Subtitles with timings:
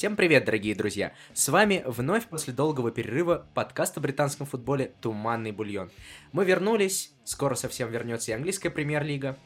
[0.00, 1.12] Всем привет, дорогие друзья!
[1.34, 5.90] С вами вновь после долгого перерыва подкаст о британском футболе «Туманный бульон».
[6.32, 9.36] Мы вернулись, скоро совсем вернется и английская премьер-лига.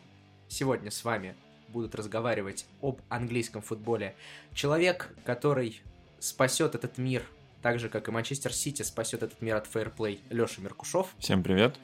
[0.46, 1.35] Сегодня с вами
[1.71, 4.14] будут разговаривать об английском футболе.
[4.53, 5.82] Человек, который
[6.21, 7.25] спасет этот мир,
[7.61, 11.16] так же, как и Манчестер Сити спасет этот мир от фейерплей, Леша Меркушев.
[11.18, 11.80] Всем привет.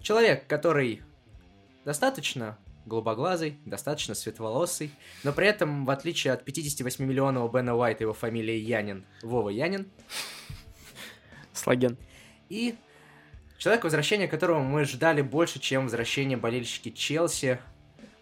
[0.00, 1.02] Человек, который
[1.84, 4.90] достаточно голубоглазый, достаточно светловолосый,
[5.22, 9.88] но при этом, в отличие от 58-миллионного Бена Уайта, его фамилия Янин, Вова Янин.
[11.52, 11.96] Слаген.
[12.48, 12.74] И
[13.58, 17.58] человек, возвращения которого мы ждали больше, чем возвращение болельщики Челси,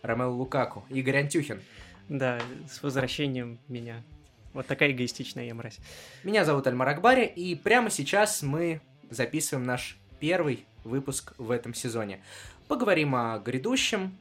[0.03, 1.61] Ромео Лукаку, Игорь Антюхин.
[2.09, 4.03] Да, с возвращением меня.
[4.53, 5.79] Вот такая эгоистичная я мразь.
[6.25, 12.23] Меня зовут Альмар Акбари, и прямо сейчас мы записываем наш первый выпуск в этом сезоне.
[12.67, 14.19] Поговорим о грядущем,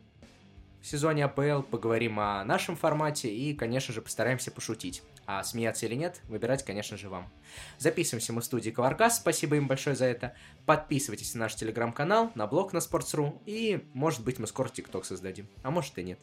[0.81, 5.03] сезоне АПЛ, поговорим о нашем формате и, конечно же, постараемся пошутить.
[5.25, 7.31] А смеяться или нет, выбирать, конечно же, вам.
[7.77, 10.33] Записываемся мы в студии Коваркас, спасибо им большое за это.
[10.65, 15.47] Подписывайтесь на наш телеграм-канал, на блог на Sports.ru, и, может быть, мы скоро ТикТок создадим,
[15.61, 16.19] а может и нет.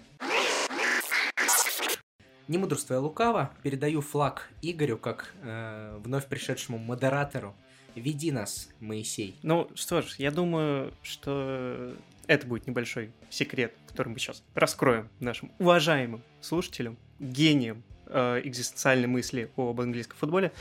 [2.48, 7.56] Не мудрствуя лукаво, передаю флаг Игорю, как э, вновь пришедшему модератору.
[7.96, 9.36] Веди нас, Моисей.
[9.42, 11.96] Ну что ж, я думаю, что
[12.26, 19.50] это будет небольшой секрет, который мы сейчас раскроем нашим уважаемым слушателям, гениям э, экзистенциальной мысли
[19.56, 20.52] об английском футболе.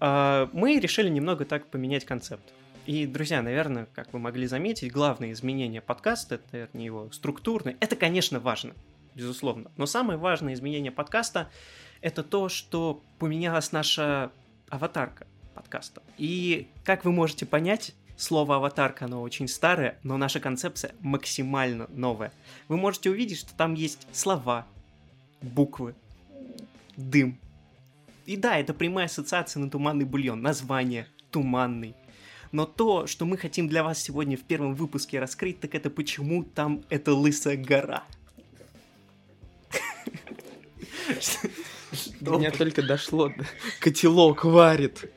[0.00, 2.52] Э, мы решили немного так поменять концепт.
[2.86, 7.94] И, друзья, наверное, как вы могли заметить, главное изменение подкаста, это, наверное, его структурное, это,
[7.94, 8.74] конечно, важно,
[9.14, 9.70] безусловно.
[9.76, 11.48] Но самое важное изменение подкаста–
[12.00, 14.32] это то, что поменялась наша
[14.68, 16.02] аватарка подкаста.
[16.18, 22.32] И, как вы можете понять, Слово «аватарка», оно очень старое, но наша концепция максимально новая.
[22.68, 24.66] Вы можете увидеть, что там есть слова,
[25.40, 25.94] буквы,
[26.96, 27.38] дым.
[28.26, 31.94] И да, это прямая ассоциация на туманный бульон, название туманный.
[32.52, 36.44] Но то, что мы хотим для вас сегодня в первом выпуске раскрыть, так это почему
[36.44, 38.04] там эта лысая гора.
[42.20, 43.32] До меня только дошло.
[43.80, 45.10] Котелок варит.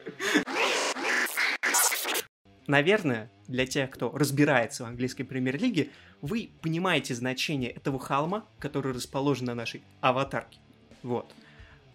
[2.67, 5.89] Наверное, для тех, кто разбирается в английской премьер-лиге,
[6.21, 10.59] вы понимаете значение этого холма, который расположен на нашей аватарке.
[11.03, 11.31] Вот.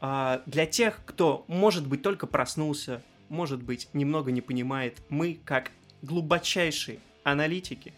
[0.00, 5.72] А для тех, кто, может быть, только проснулся, может быть, немного не понимает, мы, как
[6.02, 7.92] глубочайшие аналитики,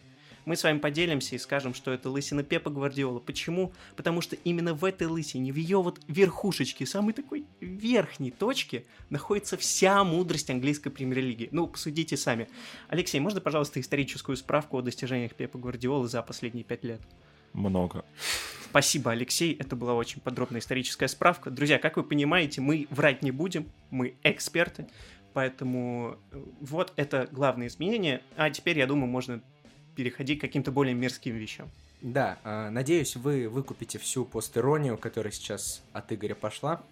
[0.45, 3.21] мы с вами поделимся и скажем, что это лысина Пепа Гвардиола.
[3.21, 3.73] Почему?
[3.97, 9.57] Потому что именно в этой лысине, в ее вот верхушечке, самой такой верхней точке, находится
[9.57, 11.49] вся мудрость английской премьер-лиги.
[11.53, 12.49] Ну, посудите сами.
[12.89, 17.01] Алексей, можно, пожалуйста, историческую справку о достижениях Пепа Гвардиолы за последние пять лет?
[17.53, 18.05] Много.
[18.71, 19.55] Спасибо, Алексей.
[19.55, 21.51] Это была очень подробная историческая справка.
[21.51, 24.87] Друзья, как вы понимаете, мы врать не будем, мы эксперты.
[25.35, 28.23] Поэтому э, вот это главное изменение.
[28.37, 29.43] А теперь, я думаю, можно
[29.95, 31.71] переходить к каким-то более мерзким вещам.
[32.01, 36.83] Да, э, надеюсь, вы выкупите всю постиронию, которая сейчас от Игоря пошла.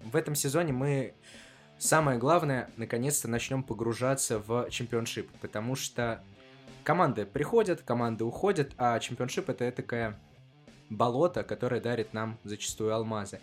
[0.00, 1.14] В этом сезоне мы,
[1.78, 6.22] самое главное, наконец-то начнем погружаться в чемпионшип, потому что
[6.84, 10.18] команды приходят, команды уходят, а чемпионшип это такая
[10.88, 13.40] болото, которое дарит нам зачастую алмазы.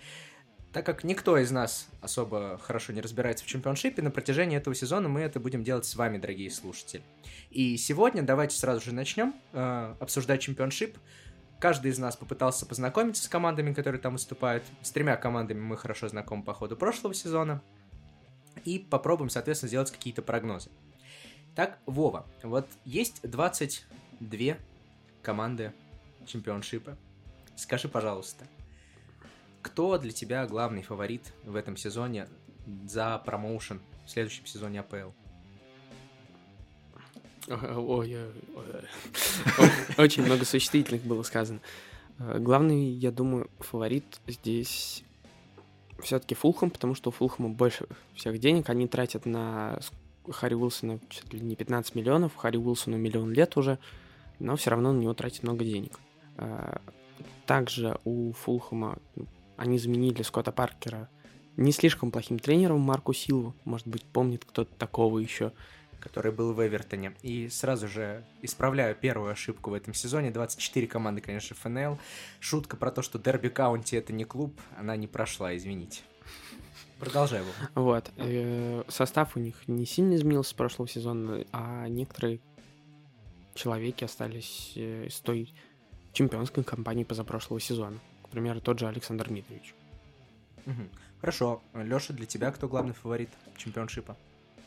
[0.75, 5.07] Так как никто из нас особо хорошо не разбирается в чемпионшипе, на протяжении этого сезона
[5.07, 7.01] мы это будем делать с вами, дорогие слушатели.
[7.49, 10.97] И сегодня давайте сразу же начнем э, обсуждать чемпионшип.
[11.61, 14.65] Каждый из нас попытался познакомиться с командами, которые там выступают.
[14.81, 17.61] С тремя командами мы хорошо знакомы по ходу прошлого сезона.
[18.65, 20.71] И попробуем, соответственно, сделать какие-то прогнозы.
[21.55, 24.57] Так, Вова, вот есть 22
[25.21, 25.71] команды
[26.25, 26.97] чемпионшипа.
[27.55, 28.43] Скажи, пожалуйста,
[29.65, 32.27] кто для тебя главный фаворит в этом сезоне
[32.85, 35.09] за промоушен в следующем сезоне АПЛ?
[37.47, 38.15] Ой,
[39.97, 41.61] очень много существительных было сказано.
[42.19, 45.03] Э, главный, я думаю, фаворит здесь
[45.99, 48.69] все-таки Фулхам, потому что у Фулхама больше всех денег.
[48.69, 49.79] Они тратят на
[50.29, 53.79] Харри Уилсона чуть ли не 15 миллионов, Харри Уилсону миллион лет уже,
[54.37, 55.99] но все равно на него тратят много денег.
[56.37, 56.77] Э,
[57.47, 58.99] также у Фулхама
[59.57, 61.09] они заменили Скотта Паркера
[61.57, 63.55] не слишком плохим тренером Марку Силву.
[63.63, 65.53] Может быть, помнит кто-то такого еще.
[65.99, 67.13] Который был в Эвертоне.
[67.23, 70.31] И сразу же исправляю первую ошибку в этом сезоне.
[70.31, 71.97] 24 команды, конечно, ФНЛ.
[72.39, 76.01] Шутка про то, что Дерби Каунти это не клуб, она не прошла, извините.
[76.99, 77.51] Продолжай его.
[77.73, 78.11] Вот.
[78.17, 82.39] Э, состав у них не сильно изменился с прошлого сезона, а некоторые
[83.55, 85.53] человеки остались э, из той
[86.13, 87.99] чемпионской кампании позапрошлого сезона.
[88.25, 89.73] К примеру, тот же Александр Дмитриевич.
[90.65, 90.89] Мгм.
[91.21, 91.61] Хорошо.
[91.73, 94.17] Леша, для тебя кто главный фаворит чемпионшипа?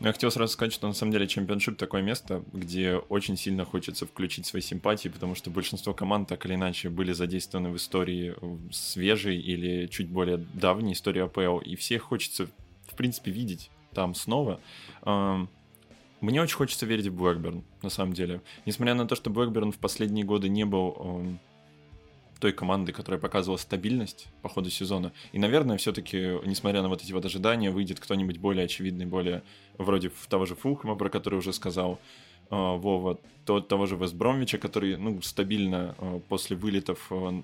[0.01, 3.65] Ну, я хотел сразу сказать, что на самом деле чемпионшип такое место, где очень сильно
[3.65, 8.37] хочется включить свои симпатии, потому что большинство команд так или иначе были задействованы в истории
[8.71, 12.47] свежей или чуть более давней истории АПЛ, и всех хочется,
[12.87, 14.61] в принципе, видеть там снова.
[15.05, 18.41] Мне очень хочется верить в Блэкберн, на самом деле.
[18.67, 21.39] Несмотря на то, что Блэкберн в последние годы не был
[22.41, 25.13] той командой, которая показывала стабильность по ходу сезона.
[25.33, 29.43] И, наверное, все-таки, несмотря на вот эти вот ожидания, выйдет кто-нибудь более очевидный, более
[29.77, 31.99] вроде того же Фулхэма, про который уже сказал
[32.51, 37.43] э, Вова, то, того же Вестбромвича, который, ну, стабильно э, после вылетов, э,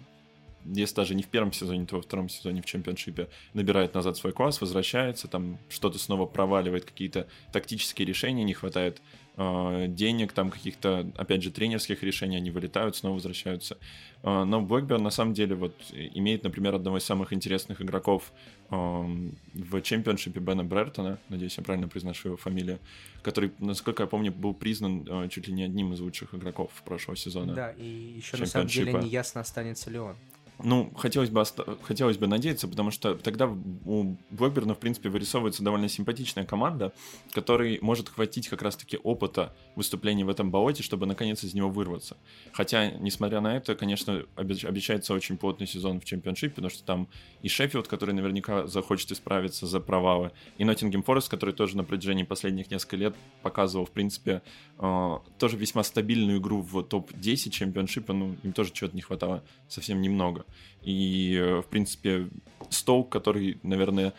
[0.64, 4.32] если даже не в первом сезоне, то во втором сезоне в чемпионшипе, набирает назад свой
[4.32, 9.02] класс, возвращается, там что-то снова проваливает, какие-то тактические решения, не хватает
[9.36, 13.78] денег, там каких-то, опять же, тренерских решений, они вылетают, снова возвращаются.
[14.22, 18.32] Э, Но Блэкберн на самом деле вот имеет, например, одного из самых интересных игроков
[18.70, 22.78] эм, в чемпионшипе Бена Брертона, надеюсь, я правильно произношу его фамилию,
[23.22, 27.16] который, насколько я помню, был признан э, чуть ли не одним из лучших игроков прошлого
[27.16, 27.54] сезона.
[27.54, 30.16] Да, и еще на самом деле не ясно, останется ли он.
[30.62, 35.64] Ну, хотелось бы, оста- хотелось бы надеяться, потому что тогда у Блэкберна, в принципе, вырисовывается
[35.64, 36.92] довольно симпатичная команда,
[37.32, 42.16] которой может хватить как раз-таки опыта выступлений в этом болоте, чтобы наконец из него вырваться.
[42.52, 47.08] Хотя, несмотря на это, конечно, обе- обещается очень плотный сезон в чемпионшипе, потому что там
[47.42, 52.22] и Шеффилд, который наверняка захочет исправиться за провалы, и Ноттингем Форест, который тоже на протяжении
[52.22, 54.40] последних нескольких лет показывал, в принципе,
[54.78, 60.00] э, тоже весьма стабильную игру в топ-10 чемпионшипа, ну, им тоже чего-то не хватало совсем
[60.00, 60.43] немного.
[60.82, 62.28] И, э, в принципе,
[62.70, 64.12] Стоук, который, наверное,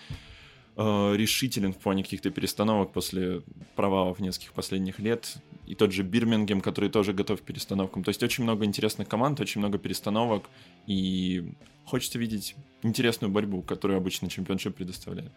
[0.78, 3.42] э, решителен в плане каких-то перестановок после
[3.76, 5.38] провалов нескольких последних лет.
[5.68, 8.04] И тот же Бирмингем, который тоже готов к перестановкам.
[8.04, 10.50] То есть очень много интересных команд, очень много перестановок.
[10.86, 11.54] И
[11.86, 15.32] хочется видеть интересную борьбу, которую обычно чемпионшип предоставляет.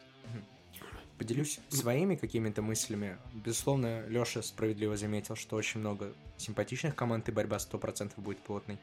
[1.19, 3.19] Поделюсь своими какими-то мыслями.
[3.45, 8.79] Безусловно, Леша справедливо заметил, что очень много симпатичных команд, и борьба 100% будет плотной.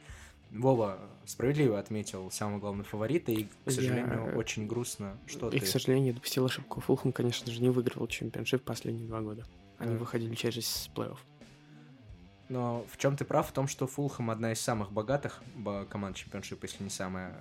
[0.57, 5.66] Вова справедливо отметил самый главный фаворит, и, к Я- сожалению, очень грустно, что И, ты...
[5.66, 6.81] к сожалению, допустил ошибку.
[6.81, 9.46] Фулхэм, конечно же, не выигрывал чемпионшип последние два года.
[9.78, 9.98] Они Да.
[10.00, 11.18] выходили через плей-офф.
[12.48, 13.50] Но в чем ты прав?
[13.50, 17.36] В том, что Фулхэм одна из самых богатых бо- команд чемпионшипа, если не самая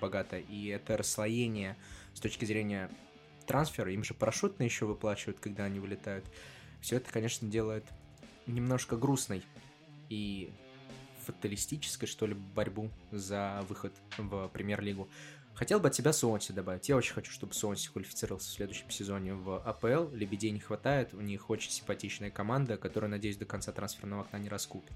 [0.00, 0.40] богатая.
[0.40, 1.76] И это расслоение
[2.12, 2.90] с точки зрения
[3.46, 3.90] трансфера.
[3.90, 6.26] Им же парашютно еще выплачивают, когда они вылетают.
[6.82, 7.86] Все это, конечно, делает
[8.46, 9.42] немножко грустной
[10.10, 10.52] и
[11.32, 15.08] фаталистической, что ли, борьбу за выход в премьер-лигу.
[15.54, 16.88] Хотел бы от тебя Суонси добавить.
[16.88, 20.14] Я очень хочу, чтобы Суонси квалифицировался в следующем сезоне в АПЛ.
[20.14, 24.48] Лебедей не хватает, у них очень симпатичная команда, которую, надеюсь, до конца трансферного окна не
[24.48, 24.92] раскупит.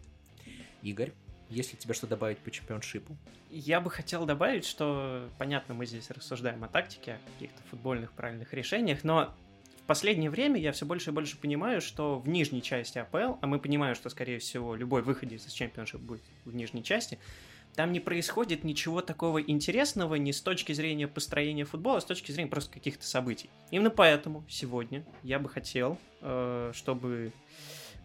[0.83, 1.13] Игорь,
[1.51, 3.17] есть ли тебе что добавить по чемпионшипу?
[3.51, 8.55] Я бы хотел добавить, что, понятно, мы здесь рассуждаем о тактике, о каких-то футбольных правильных
[8.55, 9.35] решениях, но
[9.87, 13.59] последнее время я все больше и больше понимаю, что в нижней части АПЛ, а мы
[13.59, 17.19] понимаем, что, скорее всего, любой выходец из чемпионшип будет в нижней части,
[17.75, 22.31] там не происходит ничего такого интересного ни с точки зрения построения футбола, а с точки
[22.31, 23.51] зрения просто каких-то событий.
[23.71, 27.33] Именно поэтому сегодня я бы хотел, э, чтобы,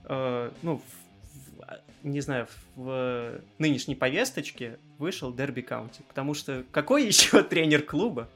[0.06, 0.84] э, ну, в-
[2.04, 6.02] не знаю, в нынешней повесточке вышел Дерби Каунти.
[6.08, 8.30] Потому что какой еще тренер клуба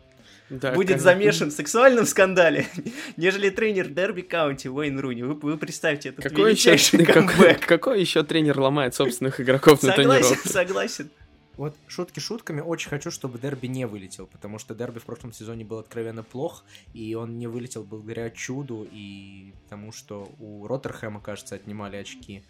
[0.60, 1.04] Да, будет конечно.
[1.04, 2.68] замешан в сексуальном скандале,
[3.18, 5.24] нежели тренер Дерби Каунти Уэйн Руни?
[5.24, 7.66] Вы, вы представьте этот Какой еще, величайший какой, камбэк.
[7.66, 10.50] какой еще тренер ломает собственных игроков на Согласен, тренировке?
[10.50, 11.10] согласен.
[11.56, 15.64] Вот шутки шутками, очень хочу, чтобы Дерби не вылетел, потому что Дерби в прошлом сезоне
[15.64, 21.54] был откровенно плох, и он не вылетел благодаря чуду и тому, что у Роттерхэма, кажется,
[21.56, 22.44] отнимали очки.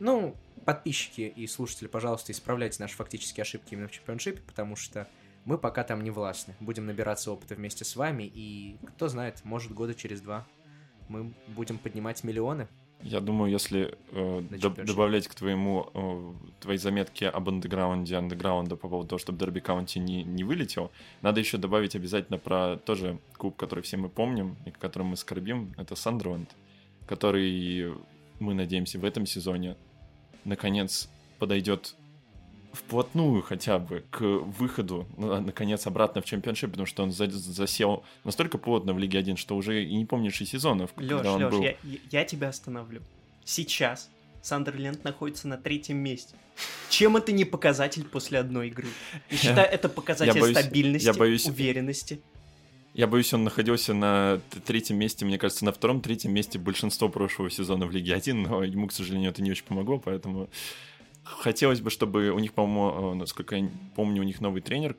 [0.00, 5.06] Ну, подписчики и слушатели, пожалуйста, исправляйте наши фактические ошибки именно в чемпионшипе, потому что
[5.44, 6.54] мы пока там не властны.
[6.60, 10.46] Будем набираться опыта вместе с вами, и кто знает, может года через два
[11.08, 12.68] мы будем поднимать миллионы.
[13.02, 18.88] Я думаю, если э, доб- добавлять к твоему э, твоей заметке об андеграунде андеграунда по
[18.88, 23.56] поводу того, чтобы Дерби Каунти не, не вылетел, надо еще добавить обязательно про тоже клуб,
[23.56, 26.56] который все мы помним и которым мы скорбим, это Сандерленд,
[27.06, 27.92] который
[28.40, 29.76] мы надеемся в этом сезоне
[30.44, 31.96] наконец подойдет
[32.74, 38.04] вплотную хотя бы к выходу, ну, наконец, обратно в чемпионшип, потому что он за- засел
[38.24, 41.42] настолько плотно в Лиге 1, что уже и не помнишь и сезонов, Леш, когда он
[41.44, 41.62] Леш, был.
[41.62, 41.74] я,
[42.10, 43.00] я- тебя остановлю.
[43.44, 44.10] Сейчас
[44.42, 46.34] Сандерленд находится на третьем месте.
[46.90, 48.86] Чем это не показатель после одной игры?
[49.30, 52.20] Я считаю, это показатель боюсь- стабильности, я боюсь- уверенности.
[52.92, 57.86] Я боюсь, он находился на третьем месте, мне кажется, на втором-третьем месте большинство прошлого сезона
[57.86, 60.48] в Лиге 1, но ему, к сожалению, это не очень помогло, поэтому
[61.24, 64.96] хотелось бы, чтобы у них, по-моему, э, насколько я помню, у них новый тренер,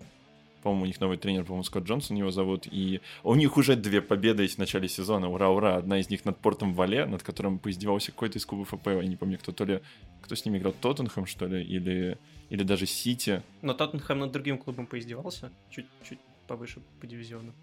[0.64, 4.02] по-моему, у них новый тренер, по-моему, Скотт Джонсон его зовут, и у них уже две
[4.02, 8.12] победы есть в начале сезона, ура-ура, одна из них над Портом Вале, над которым поиздевался
[8.12, 9.82] какой-то из клубов АПЛ, я не помню, кто то ли,
[10.24, 12.18] кто с ними играл, Тоттенхэм, что ли, или,
[12.50, 13.44] или даже Сити.
[13.62, 17.54] Но Тоттенхэм над другим клубом поиздевался, чуть-чуть повыше по дивизиону.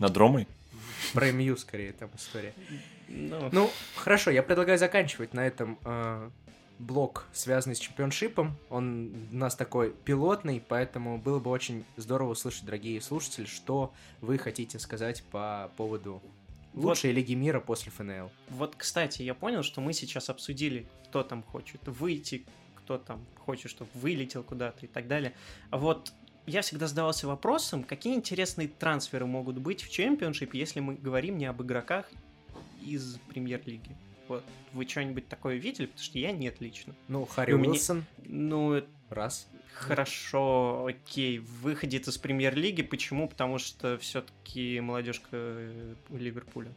[0.00, 0.48] Над Ромой?
[1.12, 2.54] Про МЮ скорее там история.
[3.08, 6.30] Ну, Ну, хорошо, я предлагаю заканчивать на этом э,
[6.78, 8.56] блок, связанный с чемпионшипом.
[8.70, 14.38] Он у нас такой пилотный, поэтому было бы очень здорово услышать, дорогие слушатели, что вы
[14.38, 16.22] хотите сказать по поводу
[16.74, 16.84] Вот.
[16.84, 18.30] лучшей лиги мира после ФНЛ.
[18.50, 22.44] Вот, кстати, я понял, что мы сейчас обсудили, кто там хочет выйти,
[22.76, 25.34] кто там хочет, чтобы вылетел куда-то и так далее.
[25.70, 26.12] А вот
[26.46, 31.46] я всегда задавался вопросом, какие интересные трансферы могут быть в чемпионшипе, если мы говорим не
[31.46, 32.06] об игроках
[32.82, 33.96] из премьер-лиги.
[34.28, 34.44] Вот.
[34.72, 35.86] Вы что-нибудь такое видели?
[35.86, 36.94] Потому что я нет лично.
[37.08, 39.48] Ну, Харри меня- Уилсон, Ну, раз.
[39.72, 42.82] Хорошо, окей, выходит из премьер-лиги.
[42.82, 43.28] Почему?
[43.28, 46.72] Потому что все-таки молодежка э, Ливерпуля.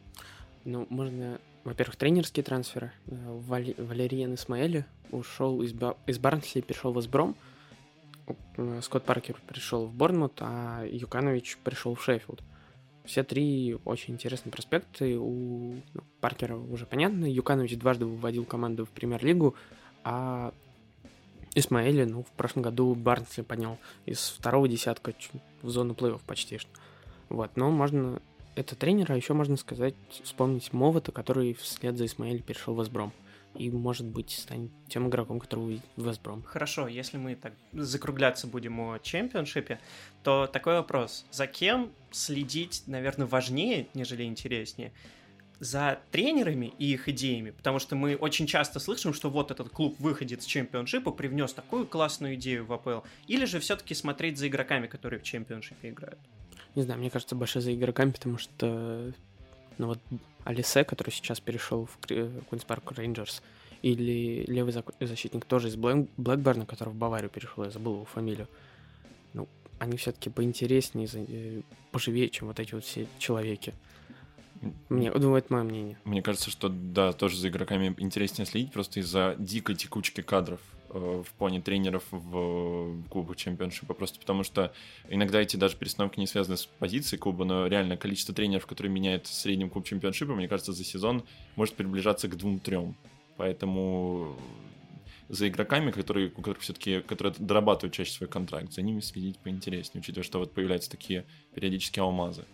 [0.64, 2.92] Ну, можно, во-первых, тренерские трансферы.
[3.08, 7.34] Э, Вали- Валериан Исмаэли ушел из, Ба- из Барнсли, перешел в Эсбром.
[8.56, 12.40] Э, Скотт Паркер пришел в Борнмут, а Юканович пришел в Шеффилд.
[13.04, 15.18] Все три очень интересные проспекты.
[15.18, 17.24] У ну, Паркера уже понятно.
[17.24, 19.54] Юканович дважды выводил команду в премьер-лигу,
[20.04, 20.52] а
[21.54, 25.12] Исмаэли, ну, в прошлом году Барнсли поднял из второго десятка
[25.62, 26.70] в зону плей-офф почти что.
[27.28, 28.20] Вот, но можно
[28.54, 33.12] это тренер, а еще можно сказать, вспомнить Мовата, который вслед за Исмаэль перешел в Эсбром.
[33.54, 36.42] И, может быть, станет тем игроком, который увидит в Эсбром.
[36.42, 39.78] Хорошо, если мы так закругляться будем о чемпионшипе,
[40.22, 41.26] то такой вопрос.
[41.30, 44.92] За кем следить, наверное, важнее, нежели интереснее?
[45.60, 49.94] За тренерами и их идеями, потому что мы очень часто слышим, что вот этот клуб
[50.00, 54.88] выходит с чемпионшипа, привнес такую классную идею в АПЛ, или же все-таки смотреть за игроками,
[54.88, 56.18] которые в чемпионшипе играют.
[56.74, 59.12] Не знаю, мне кажется, больше за игроками, потому что,
[59.78, 59.98] ну вот,
[60.44, 63.42] Олисе, который сейчас перешел в Куинс Парк Рейнджерс,
[63.82, 68.48] или левый защитник тоже из Блэк- Блэкберна, который в Баварию перешел, я забыл его фамилию.
[69.34, 69.48] Ну,
[69.78, 73.74] они все-таки поинтереснее, э, поживее, чем вот эти вот все человеки.
[74.88, 75.98] Мне, ну, это мое мнение.
[76.04, 80.60] Мне кажется, что да, тоже за игроками интереснее следить, просто из-за дикой текучки кадров
[80.92, 84.72] в плане тренеров в клубах чемпионшипа, просто потому что
[85.08, 89.26] иногда эти даже перестановки не связаны с позицией клуба, но реально количество тренеров, которые меняют
[89.26, 91.24] в среднем клуб чемпионшипа, мне кажется, за сезон
[91.56, 92.96] может приближаться к двум-трем.
[93.36, 94.36] Поэтому
[95.28, 100.24] за игроками, которые, у все-таки, которые дорабатывают чаще свой контракт, за ними следить поинтереснее, учитывая,
[100.24, 102.44] что вот появляются такие периодически алмазы.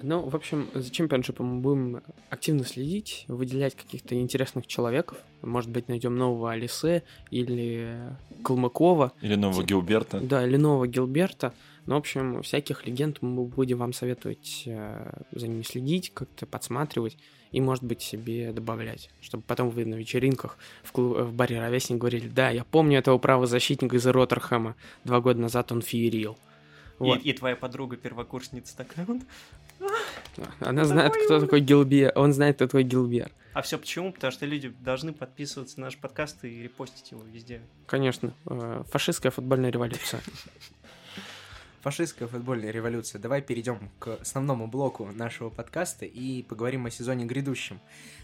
[0.00, 5.18] Ну, в общем, за чемпионшипом мы будем активно следить, выделять каких-то интересных человеков.
[5.42, 7.02] Может быть, найдем нового Алисе
[7.32, 7.98] или
[8.44, 9.12] Калмыкова.
[9.22, 10.20] Или нового Гилберта.
[10.20, 11.52] Да, или нового Гилберта.
[11.86, 17.16] Ну, в общем, всяких легенд мы будем вам советовать э, за ними следить, как-то подсматривать
[17.50, 21.98] и, может быть, себе добавлять, чтобы потом вы на вечеринках в, клу- в баре «Ровесник»
[21.98, 26.36] говорили, да, я помню этого правозащитника из Роттерхэма, два года назад он феерил.
[26.98, 27.20] Вот.
[27.24, 29.22] И, и твоя подруга первокурсница такая вот.
[30.60, 33.30] Она знает, кто такой Гилбер, он знает, кто такой Гилбер.
[33.54, 34.12] А все почему?
[34.12, 37.60] Потому что люди должны подписываться на наш подкаст и репостить его везде.
[37.86, 40.20] Конечно, э, фашистская футбольная революция.
[41.82, 43.20] Фашистская футбольная революция.
[43.20, 47.80] Давай перейдем к основному блоку нашего подкаста и поговорим о сезоне грядущем.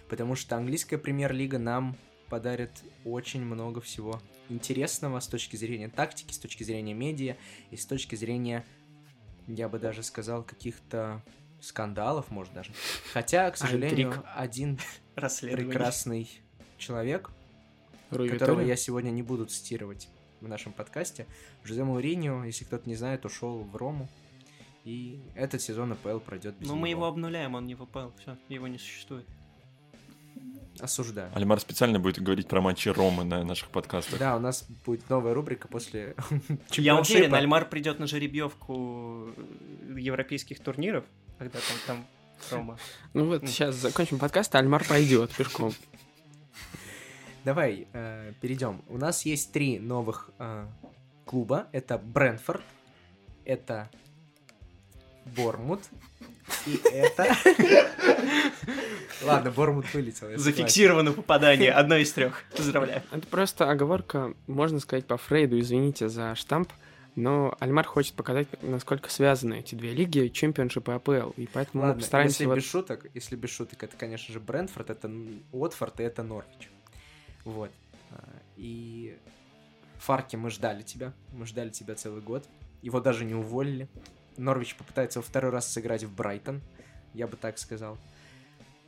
[0.08, 1.96] Потому что английская премьер-лига нам
[2.34, 7.36] подарит очень много всего интересного с точки зрения тактики, с точки зрения медиа
[7.70, 8.64] и с точки зрения,
[9.46, 11.22] я бы даже сказал, каких-то
[11.60, 12.72] скандалов, может даже.
[13.12, 14.24] Хотя, к сожалению, Интриг.
[14.34, 14.80] один
[15.14, 16.28] прекрасный
[16.76, 17.30] человек,
[18.10, 18.68] Руи которого Витория?
[18.70, 20.08] я сегодня не буду цитировать
[20.40, 21.28] в нашем подкасте.
[21.62, 24.08] Жозе Мауриньо, если кто-то не знает, ушел в Рому.
[24.82, 27.06] И этот сезон АПЛ пройдет без Ну, мы его него.
[27.06, 28.08] обнуляем, он не ВПЛ.
[28.18, 29.24] Все, его не существует.
[30.80, 31.30] Осуждаю.
[31.34, 34.18] Альмар специально будет говорить про матчи Ромы на наших подкастах.
[34.18, 36.16] Да, у нас будет новая рубрика после
[36.72, 39.28] Я уверен, Альмар придет на жеребьевку
[39.96, 41.04] европейских турниров,
[41.38, 42.06] когда там, там
[42.50, 42.78] Рома.
[43.12, 45.72] Ну вот, сейчас закончим подкаст, а Альмар пойдет пешком.
[47.44, 48.82] Давай э, перейдем.
[48.88, 50.66] У нас есть три новых э,
[51.24, 51.68] клуба.
[51.72, 52.62] Это Брентфорд,
[53.44, 53.90] это
[55.24, 55.80] Бормут
[56.66, 57.34] и это...
[59.22, 60.28] Ладно, Бормут вылетел.
[60.36, 62.42] Зафиксировано попадание, одно из трех.
[62.56, 63.02] Поздравляю.
[63.10, 66.72] Это просто оговорка, можно сказать, по Фрейду, извините за штамп,
[67.16, 71.88] но Альмар хочет показать, насколько связаны эти две лиги, чемпионшип и АПЛ, и поэтому мы
[71.90, 72.34] Ладно, постараемся...
[72.34, 75.10] если вот- без шуток, если без шуток, это, конечно же, Брентфорд, это
[75.52, 76.70] Уотфорд и это Норвич.
[77.44, 77.70] Вот.
[78.10, 78.24] А,
[78.56, 79.16] И
[79.98, 81.12] Фарки, мы ждали тебя.
[81.32, 82.44] Мы ждали тебя целый год.
[82.82, 83.88] Его даже не уволили.
[84.36, 86.62] Норвич попытается во второй раз сыграть в Брайтон.
[87.12, 87.98] Я бы так сказал.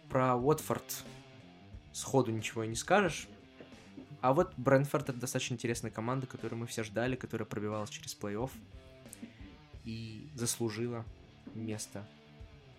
[0.09, 1.05] Про Уотфорд
[1.93, 3.29] сходу ничего и не скажешь.
[4.21, 8.50] А вот Брентфорд это достаточно интересная команда, которую мы все ждали, которая пробивалась через плей-офф
[9.85, 11.05] и заслужила
[11.55, 12.07] место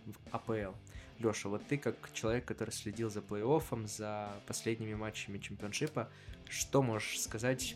[0.06, 0.74] в АПЛ.
[1.20, 6.10] Леша, вот ты как человек, который следил за плей-оффом, за последними матчами чемпионшипа,
[6.50, 7.76] что можешь сказать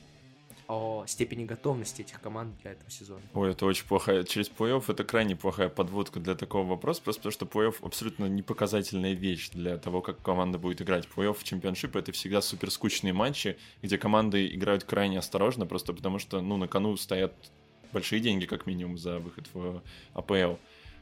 [0.71, 3.21] о степени готовности этих команд для этого сезона?
[3.33, 4.23] Ой, это очень плохая.
[4.23, 9.13] Через плей-офф это крайне плохая подводка для такого вопроса, просто потому что плей-офф абсолютно непоказательная
[9.13, 11.07] вещь для того, как команда будет играть.
[11.13, 16.41] Плей-офф чемпионшип это всегда супер скучные матчи, где команды играют крайне осторожно, просто потому что,
[16.41, 17.33] ну, на кону стоят
[17.91, 19.81] большие деньги, как минимум, за выход в
[20.13, 20.55] АПЛ.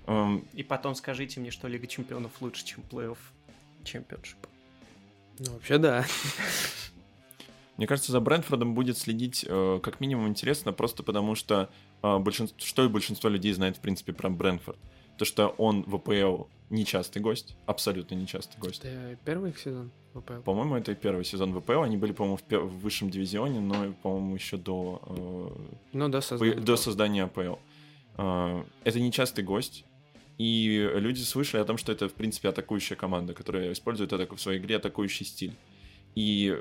[0.07, 3.17] Эм, И потом скажите мне, что Лига Чемпионов лучше, чем плей-офф
[3.83, 4.38] чемпионшип.
[5.39, 6.05] Ну, вообще, да.
[7.79, 11.69] Мне кажется, за Брентфордом будет следить э, как минимум интересно, просто потому что
[12.03, 14.77] э, большинство, что и большинство людей знает, в принципе, про Брентфорд.
[15.17, 18.81] То, что он в АПЛ нечастый гость, абсолютно нечастый гость.
[18.83, 20.41] Это первый их сезон в АПЛ.
[20.41, 21.83] По-моему, это и первый сезон в АПЛ.
[21.83, 26.17] Они были, по-моему, в, пе- в высшем дивизионе, но, по-моему, еще до, э, Ну, да,
[26.19, 26.55] по- создание.
[26.57, 27.55] до создания АПЛ.
[28.17, 29.86] Э, это нечастый гость.
[30.38, 34.41] И люди слышали о том, что это, в принципе, атакующая команда, которая использует атаку в
[34.41, 35.53] своей игре атакующий стиль.
[36.15, 36.57] И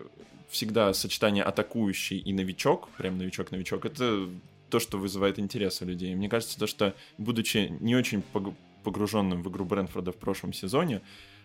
[0.49, 4.29] всегда сочетание атакующий и новичок, прям новичок-новичок, это
[4.71, 6.15] то, что вызывает интерес у людей.
[6.15, 11.01] Мне кажется, то, что, будучи не очень пог- погруженным в игру Брэнфорда в прошлом сезоне,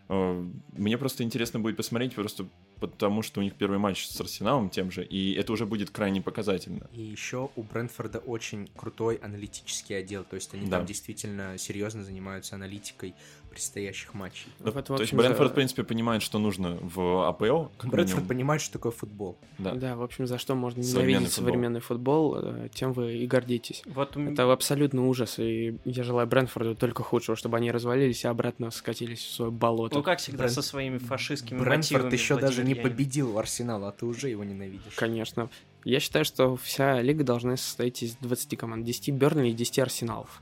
[0.10, 2.46] э, мне просто интересно будет посмотреть, просто
[2.82, 6.22] потому что у них первый матч с Арсеналом тем же, и это уже будет крайне
[6.22, 6.90] показательно.
[6.92, 10.78] И еще у Брентфорда очень крутой аналитический отдел, то есть они Да.
[10.80, 13.14] там действительно серьезно занимаются аналитикой
[13.54, 14.48] предстоящих матчей.
[14.60, 18.28] Ну, Вот, в то есть Брэнфорд, за- в принципе, понимает, что нужно в АПЛ, минимум.
[18.28, 19.38] понимает, что такое футбол.
[19.58, 19.74] Да.
[19.74, 21.48] Да, в общем, за что можно Современный ненавидеть футбол.
[21.54, 23.82] современный футбол, э, тем вы и гордитесь.
[23.86, 28.28] Вот у Это абсолютно ужас, и я желаю Брэнфорду только худшего, чтобы они развалились и
[28.28, 29.96] обратно скатились в свое болото.
[29.96, 32.92] ну, как всегда, Брэн- со своими фашистскими Брентфорд мотивами, еще даже не Владимир Янин.
[32.92, 34.94] победил Арсенал, а ты уже его ненавидишь.
[34.96, 35.50] Конечно.
[35.86, 38.86] Я считаю, что вся лига должна состоять из 20 команд.
[38.86, 40.42] 10 Бернли и 10 Арсеналов.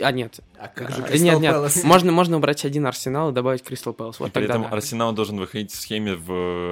[0.00, 0.40] А, нет.
[0.58, 1.84] А как же А, Кристал нет, нет.
[1.84, 4.20] Можно, можно убрать один Арсенал и добавить Кристал Пэлас.
[4.20, 4.68] Вот и при этом да.
[4.68, 6.30] Арсенал должен выходить в схеме в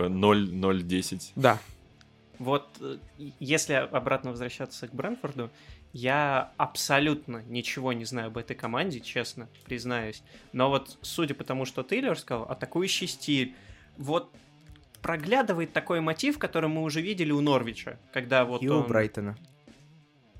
[0.08, 1.32] 0-0-10.
[1.36, 1.58] Да.
[2.38, 2.98] Вот э,
[3.40, 5.50] если обратно возвращаться к Брэнфорду,
[5.92, 10.22] я абсолютно ничего не знаю об этой команде, честно, признаюсь.
[10.52, 13.54] Но вот судя по тому, что Тейлор сказал, атакующий стиль,
[13.96, 14.30] вот
[15.02, 19.36] проглядывает такой мотив, который мы уже видели у Норвича, когда вот И у он- Брайтона.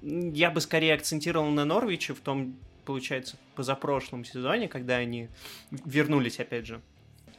[0.02, 5.28] Я бы скорее акцентировал на Норвиче в том, получается, позапрошлом сезоне, когда они
[5.70, 6.80] вернулись, опять же,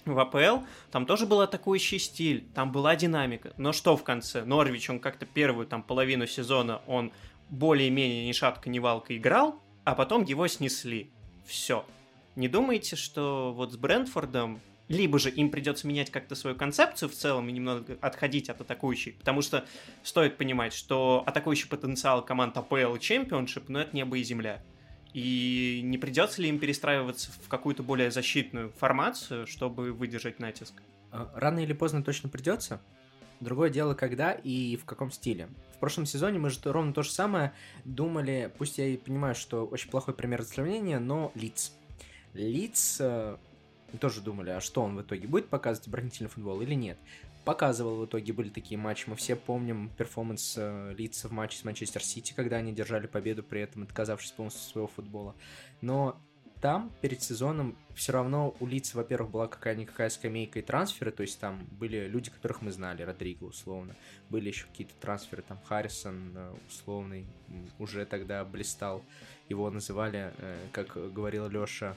[0.06, 0.66] в АПЛ.
[0.92, 3.54] Там тоже был атакующий стиль, там была динамика.
[3.58, 4.44] Но что в конце?
[4.44, 7.12] Норвич, он как-то первую там половину сезона, он
[7.50, 11.10] более-менее ни шатка, ни валка играл, а потом его снесли.
[11.46, 11.86] Все.
[12.36, 17.14] Не думаете, что вот с Брентфордом либо же им придется менять как-то свою концепцию в
[17.14, 19.66] целом и немного отходить от атакующей, потому что
[20.04, 23.20] стоит понимать, что атакующий потенциал команд АПЛ и
[23.68, 24.62] но это небо и земля.
[25.14, 30.74] И не придется ли им перестраиваться в какую-то более защитную формацию, чтобы выдержать натиск?
[31.12, 32.82] А, Рано или поздно точно придется.
[33.40, 35.50] Другое дело, когда и в каком стиле.
[35.76, 37.54] В прошлом сезоне мы же ровно то же самое
[37.86, 41.74] думали, пусть я и понимаю, что очень плохой пример для сравнения, но Лидс.
[42.34, 43.02] Лидс
[43.94, 46.98] э, тоже думали, а что он в итоге будет показывать оборонительный футбол или нет.
[47.46, 51.64] Показывал в итоге, были такие матчи, мы все помним перформанс э, Лидса в матче с
[51.64, 55.36] Манчестер Сити, когда они держали победу, при этом отказавшись полностью своего футбола.
[55.82, 56.20] Но
[56.62, 61.40] там перед сезоном все равно у Лидс, во-первых, была какая-никакая скамейка и трансферы, то есть
[61.40, 63.96] там были люди, которых мы знали, Родриго условно,
[64.30, 67.26] были еще какие-то трансферы, там Харрисон э, условный
[67.80, 69.04] уже тогда блистал,
[69.48, 71.96] его называли, э, как говорил Леша,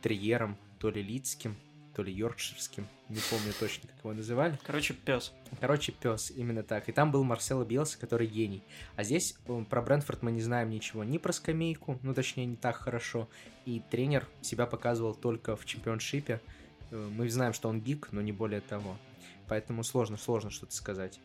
[0.00, 1.56] Триером, то ли Лидским,
[1.94, 4.58] то ли Йоркширским, не помню точно, как его называли.
[4.64, 5.32] Короче, пес.
[5.60, 6.88] Короче, пес, именно так.
[6.88, 8.62] И там был Марсело Биелса, который гений.
[8.96, 12.56] А здесь э, про Брэнфорд мы не знаем ничего ни про скамейку, ну точнее не
[12.56, 13.28] так хорошо.
[13.66, 16.40] И тренер себя показывал только в чемпионшипе.
[16.90, 18.96] Э, Мы знаем, что он гик, но не более того.
[19.46, 21.20] Поэтому сложно, сложно что-то сказать.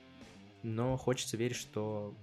[0.63, 2.13] Но хочется верить, что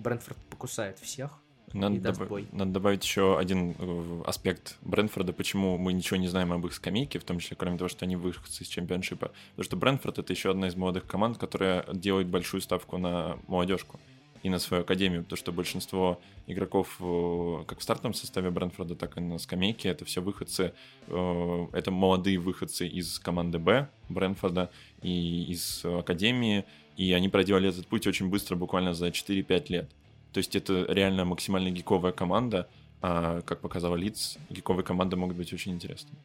[0.00, 1.40] Брэнфорд покусает всех.
[1.72, 2.46] Надо, бой.
[2.52, 7.18] надо добавить еще один э, аспект Брэнфорда, почему мы ничего не знаем об их скамейке,
[7.18, 9.32] в том числе, кроме того, что они выходцы из чемпионшипа.
[9.50, 13.98] Потому что Брэнфорд— это еще одна из молодых команд, которая делает большую ставку на молодежку.
[14.42, 19.16] и на свою академию, потому что большинство игроков э, как в стартовом составе Брэнфорда, так
[19.16, 20.72] и на скамейке, это все выходцы,
[21.08, 24.70] э, это молодые выходцы из команды Б Брэнфорда
[25.02, 26.64] и из академии,
[26.96, 29.90] и они проделали этот путь очень быстро, буквально за 4-5 лет.
[30.32, 32.68] То есть это реально максимально гиковая команда,
[33.00, 36.18] а, как показала Лиц, гиковые команды могут быть очень интересными.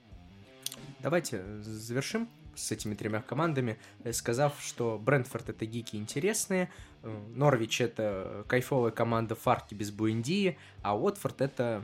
[1.01, 6.69] Давайте завершим с этими тремя командами, э, сказав, что Брентфорд это гики интересные,
[7.03, 11.83] э, Норвич это кайфовая команда Фарки без Буэндии, а Уотфорд это...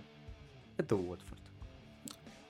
[0.78, 1.42] это Уотфорд.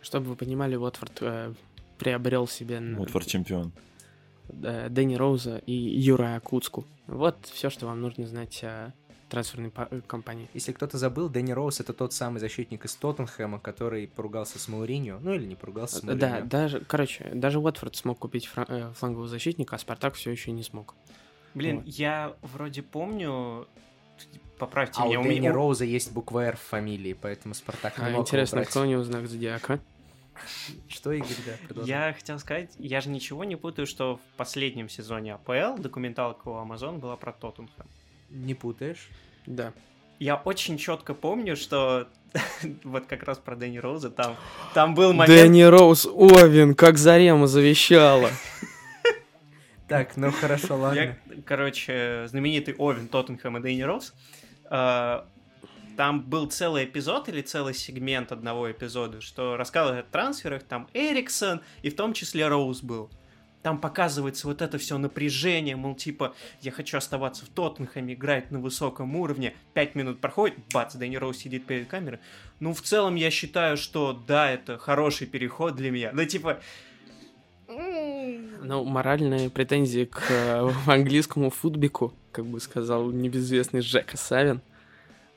[0.02, 1.54] Чтобы вы понимали, Уотфорд э,
[1.98, 2.80] приобрел себе...
[2.98, 3.72] Уотфорд чемпион.
[4.50, 6.86] Э, Дэнни Роуза и Юра Куцку.
[7.08, 8.94] Вот все, что вам нужно знать о
[9.30, 10.48] трансферной э, компании.
[10.54, 15.20] Если кто-то забыл, Дэнни Роуз это тот самый защитник из Тоттенхэма, который поругался с Мауриньо,
[15.22, 16.20] ну или не поругался с Мауриньо.
[16.28, 20.52] Да, даже, короче, даже Уотфорд смог купить фран- э, флангового защитника, а Спартак все еще
[20.52, 20.96] не смог.
[21.54, 21.88] Блин, Вот.
[21.88, 23.68] я вроде помню...
[24.58, 28.00] Поправьте А меня, у у меня- Дэнни Роуза есть буква «Р» в фамилии, поэтому Спартак
[28.00, 28.70] не А, мог интересно, брать.
[28.70, 29.80] кто у него знак зодиака?
[30.88, 31.90] Что, Игорь, да, продолжай.
[32.08, 36.54] Я хотел сказать, я же ничего не путаю, что в последнем сезоне АПЛ документалка у
[36.56, 37.86] Amazon была про Тоттенхэм.
[38.30, 39.08] Не путаешь?
[39.46, 39.74] Да.
[40.20, 42.08] Я очень четко помню, что
[42.84, 44.36] вот как раз про Дэнни Роуза там,
[44.74, 45.30] там был момент...
[45.30, 48.30] Дэнни Роуз Овен, как Зарема завещала.
[49.88, 51.00] Так, ну хорошо, ладно.
[51.00, 54.14] Я, короче, знаменитый Овен Тоттенхэм и Дэнни Роуз.
[54.70, 55.22] э,
[55.96, 61.62] Там был целый эпизод или целый сегмент одного эпизода, что рассказывает о трансферах, там Эриксон
[61.84, 63.10] и в том числе Роуз был.
[63.64, 68.60] Там показывается вот это все напряжение, мол, типа, я хочу оставаться в Тоттенхэме, играть на
[68.60, 69.56] высоком уровне.
[69.74, 72.20] Пять минут проходит, бац, Дэнни Роуз сидит перед камерой.
[72.60, 76.12] Ну, в целом, я считаю, что да, это хороший переход для меня.
[76.14, 76.62] Ну, типа...
[77.68, 84.62] Ну, моральные претензии к э, английскому футбику, как бы сказал небезвестный Жека Савин,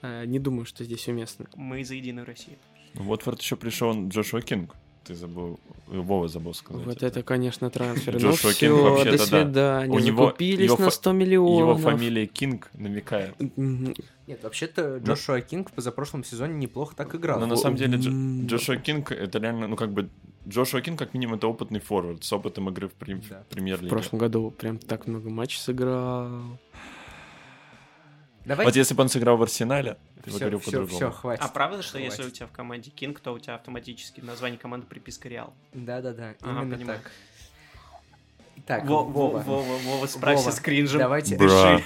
[0.02, 1.46] э, не думаю, что здесь уместно.
[1.56, 2.58] Мы за Единую Россию.
[2.94, 4.76] В Уотфорд еще пришел Джошуа Кинг.
[5.04, 6.84] Ты забыл, Вова забыл сказать.
[6.86, 8.14] Вот это, конечно, трансфер.
[8.14, 9.24] Ну Джошуа все, Кинг до вообще-то да.
[9.44, 9.92] свидания.
[9.94, 11.58] У него- Закупились его на фа- 100 миллионов.
[11.80, 13.34] Его фамилия Кинг намекает.
[13.56, 17.40] Нет, вообще-то Джошуа Кинг в позапрошлом сезоне неплохо так играл.
[17.40, 20.08] Но на самом деле Джо- Джошуа Кинг это реально, ну как бы,
[20.46, 23.42] Джошуа Кинг как минимум это опытный форвард с опытом игры в прем- Да.
[23.42, 23.88] в премьер-лиге.
[23.88, 26.28] В прошлом году прям так много матчей сыграл.
[28.44, 28.64] Давай.
[28.66, 31.42] Вот если бы он сыграл в Арсенале, ты все, все, все, хватит.
[31.44, 32.10] А правда, что Хватит.
[32.10, 35.52] если у тебя в команде Кинг, то у тебя автоматически название команды приписка Реал?
[35.72, 37.00] Да-да-да, Ага, именно понимаю.
[37.02, 37.12] так.
[38.56, 40.98] Итак, Во- Вова, Во- Вова, Вова, справься Вова, с кринжем.
[41.00, 41.80] давайте, Бра.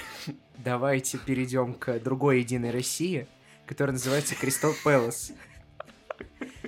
[0.57, 3.27] давайте перейдем к другой единой России,
[3.65, 5.31] которая называется Кристал Пэлас.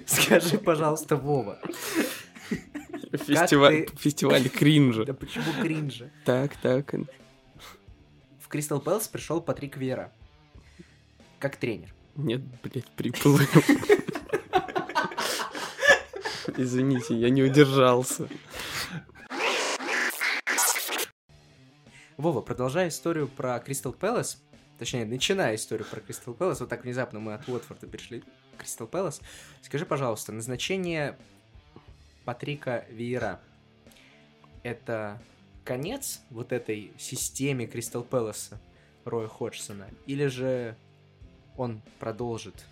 [0.06, 1.60] Скажи, пожалуйста, Вова,
[3.12, 5.06] Фестиваль, ты- фестиваль кринжа.
[5.06, 6.10] да почему кринжа?
[6.25, 6.93] Так, так.
[8.39, 10.12] В Кристал Пэлас пришел Патрик Вера
[11.39, 11.93] как тренер.
[12.15, 13.39] Нет, блядь, приплыл.
[16.58, 18.28] Извините, я не удержался.
[22.17, 24.41] Вова, продолжая историю про Кристал Пэлас,
[24.80, 28.88] точнее, начиная историю про Кристал Пэлас, вот так внезапно мы от Уотфорда перешли к Кристал
[28.88, 29.21] Пэлас,
[29.62, 31.15] скажи, пожалуйста, назначение
[32.26, 33.39] Патрика Виера
[34.63, 35.21] это
[35.63, 38.60] конец вот этой системе Кристал Пэласа
[39.06, 40.76] Роя Ходжсона, или же
[41.58, 42.65] он продолжит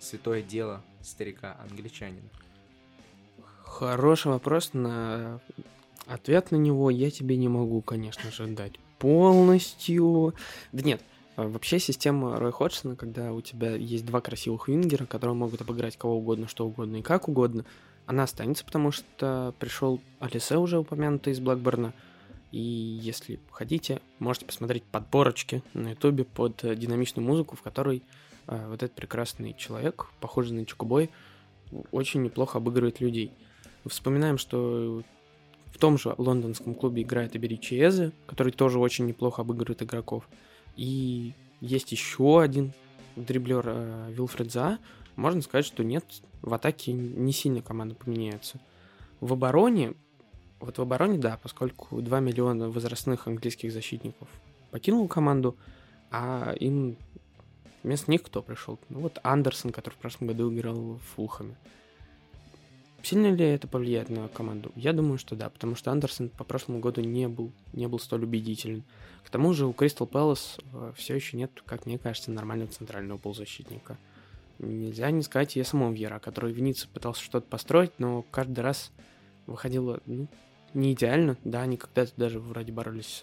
[0.00, 2.28] святое дело старика-англичанина?
[3.62, 5.40] Хороший вопрос, на
[6.06, 10.34] ответ на него я тебе не могу, конечно же, дать полностью.
[10.72, 11.02] Да нет,
[11.36, 15.96] а вообще система Рой Ходжсона, когда у тебя есть два красивых вингера, которые могут обыграть
[15.96, 17.64] кого угодно, что угодно и как угодно,
[18.06, 21.92] она останется, потому что пришел Алисе уже упомянутый из Блэкберна,
[22.52, 28.02] и если хотите, можете посмотреть подборочки на ютубе под э, динамичную музыку, в которой
[28.46, 31.10] э, вот этот прекрасный человек, похожий на Чукубой,
[31.90, 33.32] очень неплохо обыгрывает людей.
[33.84, 35.02] Вспоминаем, что
[35.72, 40.28] в том же лондонском клубе играет Ибери Чиезе, который тоже очень неплохо обыгрывает игроков.
[40.76, 42.72] И есть еще один
[43.16, 44.78] дриблер э, Вилфред За.
[45.16, 46.04] Можно сказать, что нет,
[46.42, 48.60] в атаке не сильно команда поменяется.
[49.20, 49.94] В обороне,
[50.60, 54.28] вот в обороне, да, поскольку 2 миллиона возрастных английских защитников
[54.70, 55.56] покинул команду,
[56.10, 56.96] а им
[57.82, 58.78] вместо них кто пришел?
[58.88, 61.56] Ну вот Андерсон, который в прошлом году играл в Фулхаме.
[63.02, 64.72] Сильно ли это повлияет на команду?
[64.74, 68.24] Я думаю, что да, потому что Андерсон по прошлому году не был, не был столь
[68.24, 68.82] убедителен.
[69.24, 70.58] К тому же у Кристал Пэлас
[70.96, 73.96] все еще нет, как мне кажется, нормального центрального полузащитника.
[74.58, 78.60] Нельзя не сказать и о самом Вьера, который в Ницце пытался что-то построить, но каждый
[78.60, 78.90] раз
[79.46, 80.28] выходило ну,
[80.74, 81.36] не идеально.
[81.44, 83.22] Да, они когда-то даже вроде боролись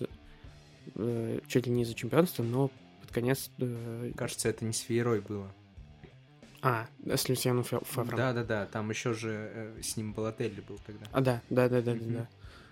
[0.95, 2.69] э, чуть ли не за чемпионство, но
[3.01, 3.49] под конец...
[3.59, 5.51] э, Кажется, это не с Феерой было.
[6.61, 8.17] А, с Люсьяном Фавром.
[8.17, 11.05] Да-да-да, там еще же э, с ним Балателли был тогда.
[11.11, 12.13] А, да, да, да, да, да, Мгм.
[12.13, 12.27] да.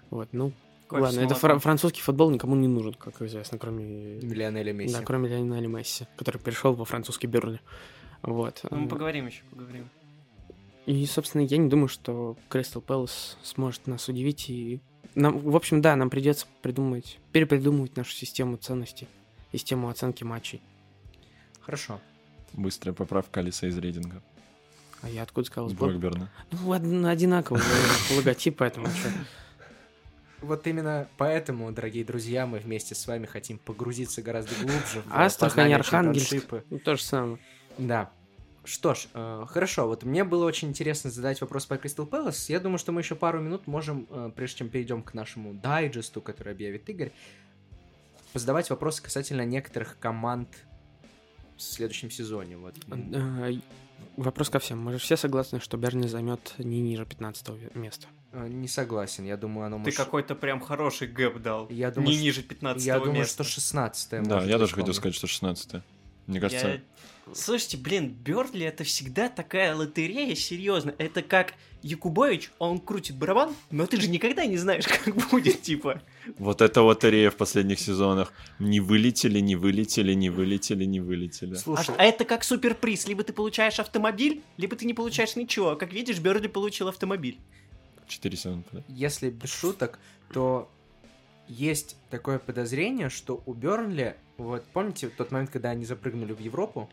[0.10, 0.54] Вот, ну,
[0.88, 4.20] Кофе ладно, это фра- французский футбол никому не нужен, как известно, кроме...
[4.20, 4.94] Лионеля Месси.
[4.94, 7.60] Да, кроме Лионеля Месси, который перешел во французский Берли.
[8.22, 8.62] Вот.
[8.70, 9.90] Ну, мы поговорим еще, поговорим.
[10.86, 14.50] И, собственно, я не думаю, что Кристал Пэлас сможет нас удивить.
[14.50, 14.82] И
[15.15, 19.08] нам, в общем, да, нам придется придумать, перепридумывать нашу систему ценностей
[19.52, 20.62] и систему оценки матчей.
[21.62, 22.00] Хорошо.
[22.54, 24.22] Быстрая поправка Алиса из рейтинга.
[25.02, 25.70] А я откуда сказал?
[25.70, 26.30] С С Блэк- Блэкберна.
[26.52, 27.62] Ну, од- одинаковый
[28.15, 28.88] логотип, поэтому.
[30.41, 35.74] Вот именно поэтому, дорогие друзья, мы вместе с вами хотим погрузиться гораздо глубже в Астрахань,
[35.74, 36.36] Архангельск.
[36.72, 37.38] Ну, то же самое.
[37.78, 38.12] Да.
[38.63, 42.50] Что ж, э, хорошо, вот мне было очень интересно задать вопрос по Кристал Пэлас.
[42.50, 46.21] Я думаю, что мы еще пару минут можем, э, прежде чем перейдем к нашему дайджесту,
[46.21, 47.12] который объявит Игорь,
[48.34, 50.47] позадавать вопросы касательно некоторых команд
[51.58, 52.58] в следующем сезоне.
[52.58, 52.76] Вот.
[52.91, 53.54] Э,
[54.17, 54.80] Вопрос ко всем.
[54.80, 58.08] Мы же все согласны, что Берни займет не ниже 15 места.
[58.32, 59.97] Э, Не согласен, я думаю, оно Ты может...
[59.97, 61.67] какой-то прям хороший гэп дал.
[61.69, 65.15] Я думаю, не что- ниже 15 Я думаю, что 16 Да, я тоже хотел сказать,
[65.15, 65.82] что 16
[66.28, 66.82] Мне кажется, Я-
[67.34, 70.94] Слушайте, блин, Берли это всегда такая лотерея, серьезно.
[70.98, 76.02] Это как Якубович, он крутит барабан, но ты же никогда не знаешь, как будет, типа.
[76.38, 78.34] вот эта лотерея в последних сезонах.
[78.60, 81.54] Не вылетели, не вылетели, не вылетели, не вылетели.
[81.54, 83.08] А, Слушай, а это как суперприз.
[83.08, 85.76] Либо ты получаешь автомобиль, либо ты не получаешь ничего.
[85.76, 87.40] Как видишь, Берли получил автомобиль.
[88.08, 88.84] Четыре сезона подряд.
[88.90, 90.00] если без шуток,
[90.34, 90.70] то
[91.48, 96.90] есть такое подозрение, что у Бернли, вот помните тот момент, когда они запрыгнули в Европу,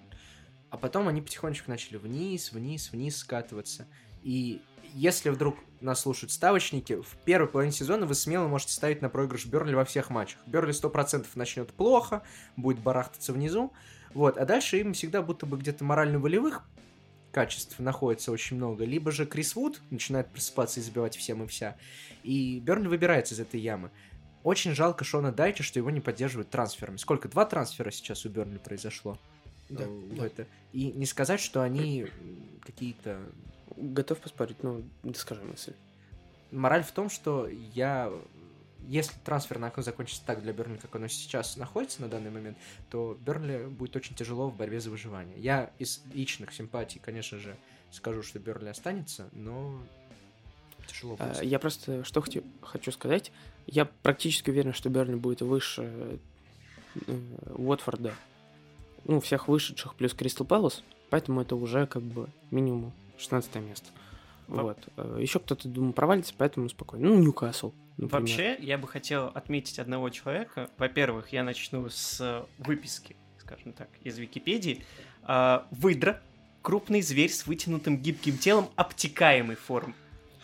[0.71, 3.87] а потом они потихонечку начали вниз, вниз, вниз скатываться.
[4.23, 4.61] И
[4.95, 9.47] если вдруг нас слушают ставочники, в первой половине сезона вы смело можете ставить на проигрыш
[9.47, 10.41] Бернли во всех матчах.
[10.47, 12.23] Бернли 100% начнет плохо,
[12.57, 13.73] будет барахтаться внизу,
[14.15, 16.65] вот, а дальше им всегда будто бы где-то морально-волевых
[17.33, 21.77] качеств находится очень много, либо же Крис Вуд начинает просыпаться и забивать всем и вся,
[22.23, 23.91] и Бернли выбирается из этой ямы.
[24.43, 26.97] Очень жалко Шона Дайча, что его не поддерживают трансферами.
[26.97, 27.29] Сколько?
[27.29, 29.19] Два трансфера сейчас у Бернли произошло?
[29.69, 30.27] Да, Э, в да.
[30.27, 30.47] это.
[30.73, 32.07] И не сказать, что они
[32.65, 33.21] какие-то...
[33.77, 34.83] Готов поспорить, ну,
[35.15, 35.75] скажи мысль.
[36.51, 38.13] Мораль в том, что я...
[38.87, 42.57] Если трансферное окно закончится так для Бернли, как оно сейчас находится на данный момент,
[42.91, 45.39] то Бернли будет очень тяжело в борьбе за выживание.
[45.39, 47.57] Я из личных симпатий, конечно же,
[47.91, 49.79] скажу, что Бернли останется, но
[50.87, 51.43] тяжело А, будет.
[51.43, 53.31] Я просто что хочу, хочу сказать.
[53.67, 56.19] Я практически уверен, что Берни будет выше
[57.07, 57.19] э,
[57.57, 58.15] Уотфорда.
[59.09, 60.85] Ну, всех вышедших плюс Кристал Пэлас.
[61.11, 63.87] Поэтому это уже как бы минимум 16 место.
[64.47, 64.79] Во- Вот.
[65.19, 67.09] Еще кто-то, думаю, провалится, поэтому спокойно.
[67.09, 68.21] Ну, Ньюкасл, например.
[68.21, 70.71] Вообще, я бы хотел отметить одного человека.
[70.79, 74.85] Во-первых, я начну с выписки, скажем так, из Википедии.
[75.23, 76.21] А, Выдра—
[76.63, 79.95] крупный зверь с вытянутым гибким телом обтекаемой формы.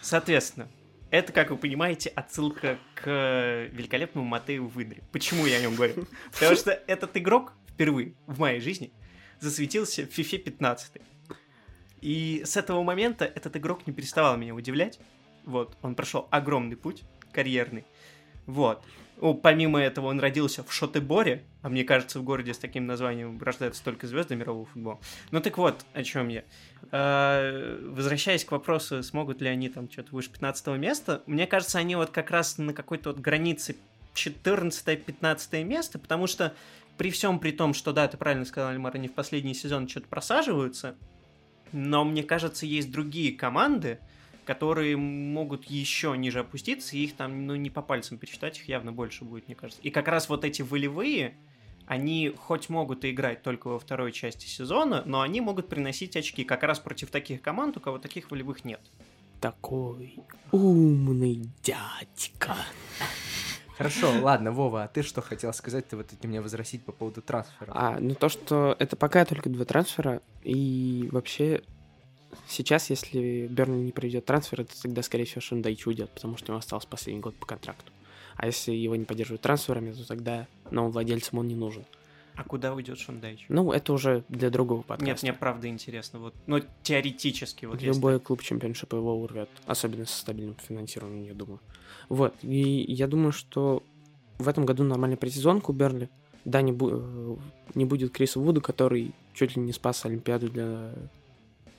[0.01, 0.69] Соответственно,
[1.11, 5.03] это, как вы понимаете, отсылка к великолепному Матею Выдре.
[5.13, 6.07] Почему я о нем говорю?
[6.33, 8.93] Потому что этот игрок впервые в моей жизни
[9.41, 10.93] засветился в FIFA 15.
[12.01, 14.99] И с этого момента этот игрок не переставал меня удивлять.
[15.45, 17.85] Вот, он прошел огромный путь карьерный.
[18.47, 18.83] Вот.
[19.17, 23.41] Ну, помимо этого, он родился в Шотеборе, а мне кажется, в городе с таким названием
[23.41, 24.99] рождаются только звезды мирового футбола.
[25.31, 26.45] Ну так вот, о чем я.
[26.91, 31.97] Э, Возвращаясь к вопросу, смогут ли они там что-то выше 15 места, мне кажется, они
[31.97, 33.77] вот как раз на какой-то вот границе
[34.15, 36.55] 14-15 место, потому что
[36.97, 40.09] при всем при том, что, да, ты правильно сказал, Альмар, они в последний сезон что-то
[40.09, 40.97] просаживаются,
[41.73, 43.99] но мне кажется, есть другие команды,
[44.45, 48.93] которые могут еще ниже опуститься, и их там, ну, не по пальцам пересчитать, их явно
[48.93, 49.83] больше будет, мне кажется.
[49.83, 51.35] И как раз вот эти волевые,
[51.87, 56.45] они хоть могут и играть только во второй части сезона, но они могут приносить очки
[56.45, 58.81] как раз против таких команд, у кого таких волевых нет.
[59.41, 60.17] Такой
[60.53, 62.57] умный дядька.
[63.77, 65.89] Хорошо, ладно, Вова, а ты что хотел сказать?
[65.89, 67.73] Ты вот эти мне возразить по поводу трансфера.
[67.75, 71.63] А, ну то, что это пока только два трансфера, и вообще
[72.47, 76.53] сейчас, если Берни не проведет трансфер, то тогда, скорее всего, Шандайч уйдет, потому что у
[76.53, 77.91] него остался последний год по контракту.
[78.37, 81.85] А если его не поддерживают трансферами, то тогда новым владельцам он не нужен.
[82.37, 83.45] А куда уйдет Шандайч?
[83.49, 85.05] Ну, это уже для другого подкаста.
[85.05, 86.19] Нет, мне правда интересно.
[86.19, 91.35] Вот, ну, теоретически, вот если- Любой клуб чемпионшипа его урвет, особенно со стабильным финансированием, я
[91.35, 91.61] думаю.
[92.09, 93.83] Вот, и я думаю, что
[94.39, 96.09] в этом году нормальная предсезонка у Берли.
[96.45, 97.37] Да, не, бу- э,
[97.75, 100.93] не будет Криса Вуда, который чуть ли не спас Олимпиаду для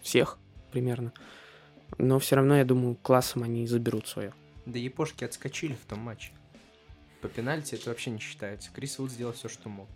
[0.01, 0.39] всех
[0.71, 1.11] примерно.
[1.97, 4.33] Но все равно, я думаю, классом они заберут свое.
[4.65, 6.31] Да япошки отскочили в том матче.
[7.21, 8.69] по пенальти это вообще не считается.
[8.71, 9.87] Крис Вуд сделал все, что мог.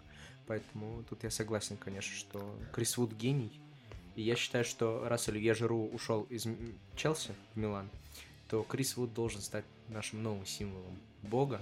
[0.49, 3.61] Поэтому тут я согласен, конечно, что Крис Вуд гений.
[4.15, 6.47] И я считаю, что раз Оливье Жиру ушел из
[6.95, 7.87] Челси в Милан,
[8.49, 11.61] то Крис Вуд должен стать нашим новым символом бога.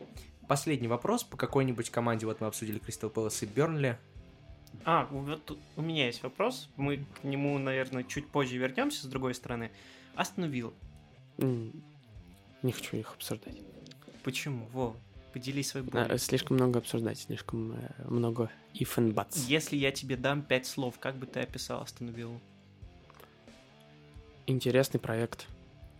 [0.00, 0.08] Вот.
[0.48, 2.26] Последний вопрос по какой-нибудь команде.
[2.26, 3.96] Вот мы обсудили Кристал Пэлас и Бернли.
[4.84, 6.68] А, вот у меня есть вопрос.
[6.74, 9.70] Мы к нему, наверное, чуть позже вернемся с другой стороны.
[10.16, 10.74] Астон Вилла.
[11.38, 11.72] М,
[12.62, 13.54] Не хочу их обсуждать.
[14.24, 14.66] Почему?
[14.72, 14.96] Во,
[15.32, 16.18] поделись своей А.
[16.18, 19.38] Слишком много обсуждать, слишком э, много if and buts.
[19.46, 22.40] Если я тебе дам пять слов, как бы ты описал Астон Виллу?
[24.46, 25.46] Интересный проект.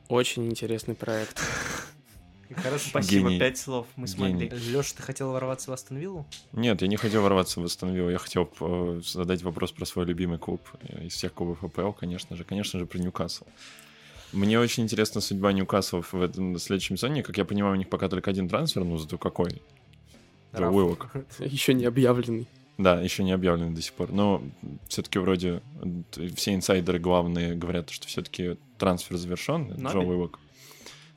[0.09, 1.39] Очень интересный проект.
[2.57, 2.89] Хорошо.
[2.89, 3.39] Спасибо, Гений.
[3.39, 4.49] пять слов мы смогли.
[4.49, 4.71] Гений.
[4.71, 6.27] Леша, ты хотел ворваться в Астон Виллу?
[6.53, 10.07] Нет, я не хотел ворваться в Астон Виллу, я хотел э, задать вопрос про свой
[10.07, 13.45] любимый клуб э, из всех клубов АПЛ, конечно же, конечно же, про Ньюкасл.
[14.33, 17.23] Мне очень интересна судьба Ньюкасла в этом следующем сезоне.
[17.23, 19.63] Как я понимаю, у них пока только один трансфер, ну зато какой?
[20.53, 21.11] Уиллок.
[21.39, 22.47] Еще не объявленный.
[22.79, 24.13] Да, еще не объявлен до сих пор.
[24.13, 24.41] Но
[24.87, 25.63] все-таки вроде
[26.37, 29.73] все инсайдеры главные говорят, что все-таки трансфер завершен.
[29.73, 30.07] Джо Наби?
[30.07, 30.39] Уиллок.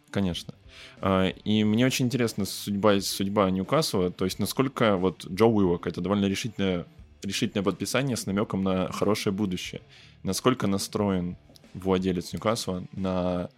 [0.09, 0.55] Конечно.
[1.01, 4.09] А, И мне очень интересна судьба, судьба Ньюкасла.
[4.09, 6.87] То есть насколько вот Джо Уиллок это довольно решительное,
[7.21, 9.81] решительное подписание с намеком на хорошее будущее.
[10.23, 11.37] Насколько настроен
[11.73, 13.49] владелец Ньюкасла на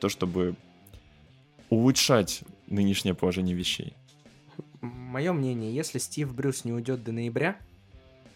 [0.00, 0.56] то, чтобы
[1.70, 3.94] улучшать нынешнее положение вещей.
[4.80, 7.58] Мое мнение, если Стив Брюс не уйдет до ноября,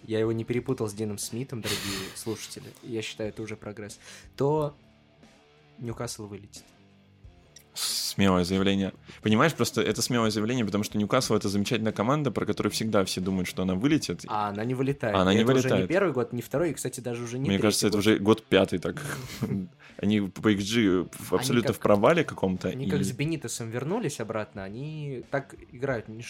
[0.05, 3.99] я его не перепутал с Дином Смитом, дорогие слушатели, я считаю, это уже прогресс,
[4.37, 4.75] то
[5.79, 6.65] Ньюкасл вылетит.
[8.11, 8.93] Смелое заявление.
[9.23, 13.21] Понимаешь, просто это смелое заявление, потому что Ньюкасл это замечательная команда, про которую всегда все
[13.21, 14.25] думают, что она вылетит.
[14.27, 15.15] А она не вылетает.
[15.15, 15.89] А она И не это уже не вылетает.
[15.89, 18.01] первый год, не второй, и, кстати, даже уже не Мне кажется, это год.
[18.01, 19.01] уже год пятый так.
[19.99, 22.69] Они по XG абсолютно в провале каком-то.
[22.69, 26.25] Они как с Бенитосом вернулись обратно, они так играют, не,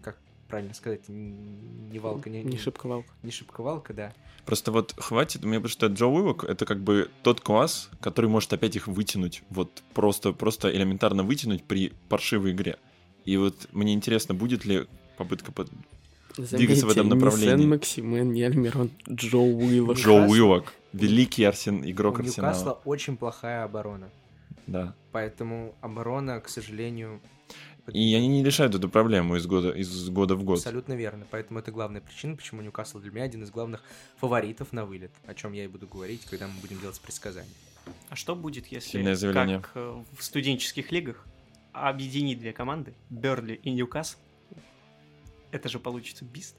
[0.00, 0.16] как
[0.48, 3.08] правильно сказать, не валка, не, Не шибковалка.
[3.22, 4.12] не шибковалка, да.
[4.46, 8.52] Просто вот хватит, мне потому что Джо Уиллок это как бы тот класс, который может
[8.52, 12.78] опять их вытянуть, вот просто, просто элементарно вытянуть при паршивой игре.
[13.24, 14.86] И вот мне интересно, будет ли
[15.18, 15.68] попытка под...
[16.36, 17.54] Двигаться в этом Заметьте, направлении.
[17.56, 19.96] Не Сен-Максимен, не Альмирон, Джо Уиллок.
[19.98, 21.82] Джо Уиллок, великий арсен...
[21.84, 22.52] игрок У Арсенала.
[22.52, 24.08] Ньюкасла очень плохая оборона,
[24.66, 24.94] Да.
[25.12, 27.20] поэтому оборона, к сожалению...
[27.92, 30.58] И они не решают эту проблему из года, из года в год.
[30.58, 31.26] Абсолютно верно.
[31.30, 33.82] Поэтому это главная причина, почему Ньюкасл для меня один из главных
[34.16, 37.50] фаворитов на вылет, о чем я и буду говорить, когда мы будем делать предсказания.
[38.10, 41.24] А что будет, если, как э, в студенческих лигах,
[41.72, 44.18] объединить две команды, Берли и Ньюкасл?
[45.50, 46.56] Это же получится бист.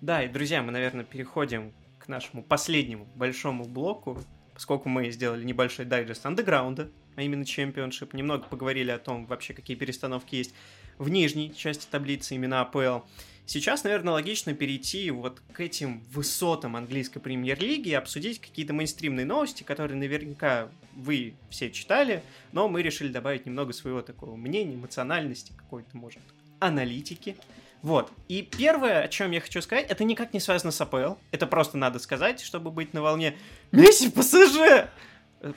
[0.00, 4.18] Да, и, друзья, мы, наверное, переходим к нашему последнему большому блоку,
[4.54, 6.90] поскольку мы сделали небольшой дайджест андеграунда,
[7.20, 10.54] а именно чемпионшип, немного поговорили о том, вообще, какие перестановки есть
[10.96, 13.04] в нижней части таблицы именно АПЛ.
[13.44, 19.64] Сейчас, наверное, логично перейти вот к этим высотам английской премьер-лиги и обсудить какие-то мейнстримные новости,
[19.64, 25.94] которые наверняка вы все читали, но мы решили добавить немного своего такого мнения, эмоциональности, какой-то,
[25.98, 26.22] может,
[26.58, 27.36] аналитики.
[27.82, 28.10] Вот.
[28.28, 31.16] И первое, о чем я хочу сказать, это никак не связано с АПЛ.
[31.32, 33.36] Это просто надо сказать, чтобы быть на волне.
[33.72, 34.88] Месси ПСЖ!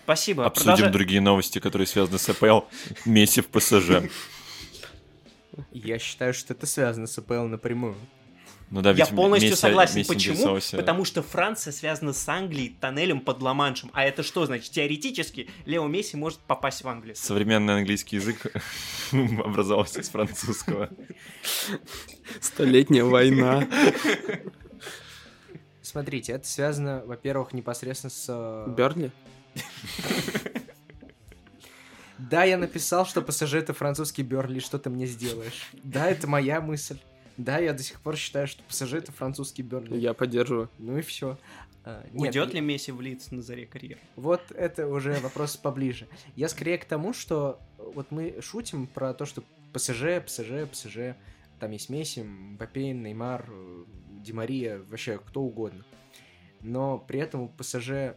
[0.03, 0.45] Спасибо.
[0.45, 2.61] Обсудим Продолжай- другие новости, которые связаны с АПЛ.
[3.05, 4.03] Месси в ПСЖ.
[5.71, 7.95] Я считаю, что это связано с АПЛ напрямую.
[8.71, 9.97] Ну да, Я полностью Месси- согласен.
[9.99, 10.59] Месси Почему?
[10.77, 13.91] Потому что Франция связана с Англией тоннелем под Ла-Маншем.
[13.93, 14.71] А это что значит?
[14.71, 17.15] Теоретически Лео Месси может попасть в Англию.
[17.15, 18.47] Современный английский язык
[19.11, 20.89] образовался из французского.
[22.41, 23.67] Столетняя война.
[25.83, 28.25] Смотрите, это связано, во-первых, непосредственно с...
[28.29, 29.11] э, Бернли?
[32.17, 35.69] Да, я написал, что ПСЖ это французский Берли, что ты мне сделаешь.
[35.83, 36.97] Да, это моя мысль.
[37.37, 39.99] Да, я до сих пор считаю, что ПСЖ это французский Берли.
[39.99, 40.69] Я поддерживаю.
[40.77, 41.37] Ну и все.
[42.13, 43.99] Уйдет ли Месси в Лиц на заре карьеры?
[44.15, 46.07] Вот это уже вопрос поближе.
[46.35, 50.97] Я скорее к тому, что вот мы шутим про то, что ПСЖ, ПСЖ, ПСЖ,
[51.59, 53.83] там есть Месси, Мбаппе, Неймар, э,
[54.23, 55.83] Ди Мария, вообще кто угодно.
[56.61, 58.15] Но при этом у ПСЖ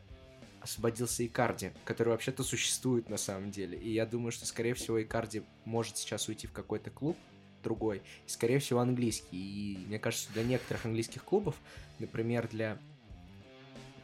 [0.67, 3.79] освободился Икарди, который вообще-то существует на самом деле.
[3.79, 7.17] И я думаю, что, скорее всего, Икарди может сейчас уйти в какой-то клуб
[7.63, 9.37] другой, и, скорее всего, английский.
[9.37, 11.55] И мне кажется, для некоторых английских клубов,
[11.99, 12.79] например, для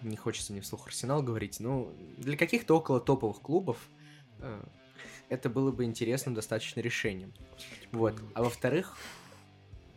[0.02, 3.78] не хочется мне вслух Арсенал говорить, но для каких-то около топовых клубов
[4.40, 4.64] э,
[5.28, 7.32] это было бы интересным достаточно решением.
[7.92, 8.20] Вот.
[8.34, 8.96] А во-вторых,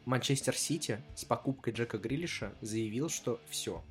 [0.06, 3.84] Манчестер Сити с покупкой Джека Грилиша заявил, что все,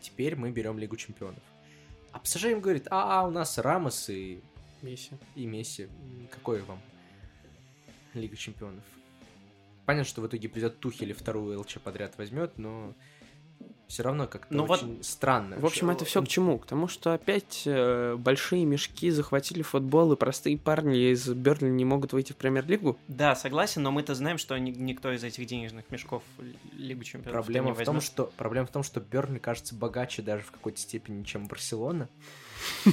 [0.00, 1.42] теперь мы берем Лигу Чемпионов.
[2.12, 4.42] А ПСЖ им говорит, а, у нас Рамос и
[4.82, 5.12] Месси.
[5.34, 5.88] и Месси.
[6.30, 6.80] Какой вам
[8.14, 8.84] Лига Чемпионов?
[9.86, 12.94] Понятно, что в итоге придет Тухель и вторую ЛЧ подряд возьмет, но
[13.88, 15.56] все равно как-то Ну вот- очень странно.
[15.58, 16.58] В общем, это все к чему?
[16.58, 21.84] К тому, что опять э, большие мешки захватили футбол, и простые парни из Берли не
[21.84, 22.98] могут выйти в премьер-лигу.
[23.08, 26.22] Да, согласен, но мы-то знаем, что ни- никто из этих денежных мешков
[26.72, 30.42] Лигу Чемпионов Проблема не в том, что проблема в том, что Бернли кажется богаче даже
[30.42, 32.08] в какой-то степени, чем Барселона.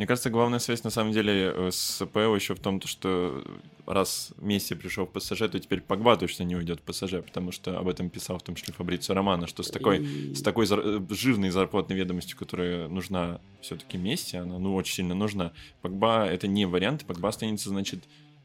[0.00, 3.44] Мне кажется, главная связь на самом деле э, с ПЛ еще в том, то, что
[3.84, 7.78] раз Месси пришел в ПСЖ, то теперь Погба точно не уйдет в ПСЖ, потому что
[7.78, 11.02] об этом писал в том числе Фабрицио Романо, что с такой, И- с такой зар-
[11.10, 15.52] э, жирной зарплатной ведомостью, которая нужна все-таки Месси, она ну очень сильно нужна.
[15.82, 18.02] Погба это не вариант, Погба останется, значит,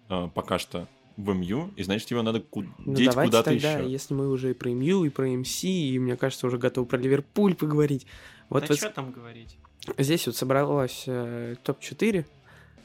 [0.09, 3.89] э, пока что в МЮ, и значит его надо ку- Ну, деть куда-то тогда, еще.
[3.89, 6.97] если мы уже и про МЮ, и про МС, и, мне кажется, уже готовы про
[6.97, 8.05] Ливерпуль поговорить.
[8.49, 9.55] Вот да вот что там говорить?
[9.97, 12.25] Здесь вот собралось э, топ-4.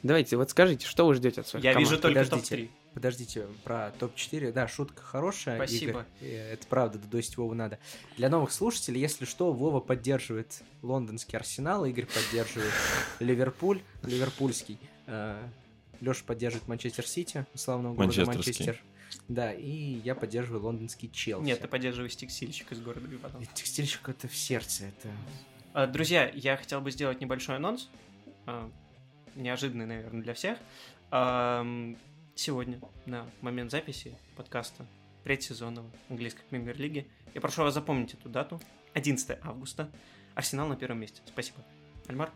[0.03, 1.89] Давайте, вот скажите, что вы ждете от своих Я команд?
[1.89, 2.55] вижу только подождите.
[2.55, 2.69] топ-3.
[2.93, 5.55] Подождите, про топ-4, да, шутка хорошая.
[5.57, 6.05] Спасибо.
[6.21, 6.31] Игорь.
[6.31, 7.79] Э, Это правда, додосить Вову надо.
[8.17, 12.73] Для новых слушателей, если что, Вова поддерживает лондонский Арсенал, Игорь поддерживает
[13.19, 14.77] Ливерпуль, ливерпульский.
[15.99, 18.25] Леша поддерживает Манчестер Сити, славного города.
[18.25, 18.81] Манчестер.
[19.27, 21.45] Да, и я поддерживаю лондонский Челси.
[21.45, 23.41] Нет, ты поддерживаешь текстильщик из города Вивадон.
[23.41, 25.09] И Текстильщик это в сердце, это...
[25.73, 27.89] А, Друзья, я хотел бы сделать небольшой анонс.
[28.45, 28.69] а,
[29.35, 30.57] Неожиданный, наверное, для всех.
[31.11, 31.97] Ам,
[32.35, 34.85] Сегодня, на момент записи подкаста
[35.23, 38.59] предсезонного английской премьер-лиги, я прошу вас запомнить эту дату.
[38.93, 39.89] 11 августа.
[40.33, 41.21] Арсенал на первом месте.
[41.25, 41.59] Спасибо.
[42.07, 42.31] Альмар?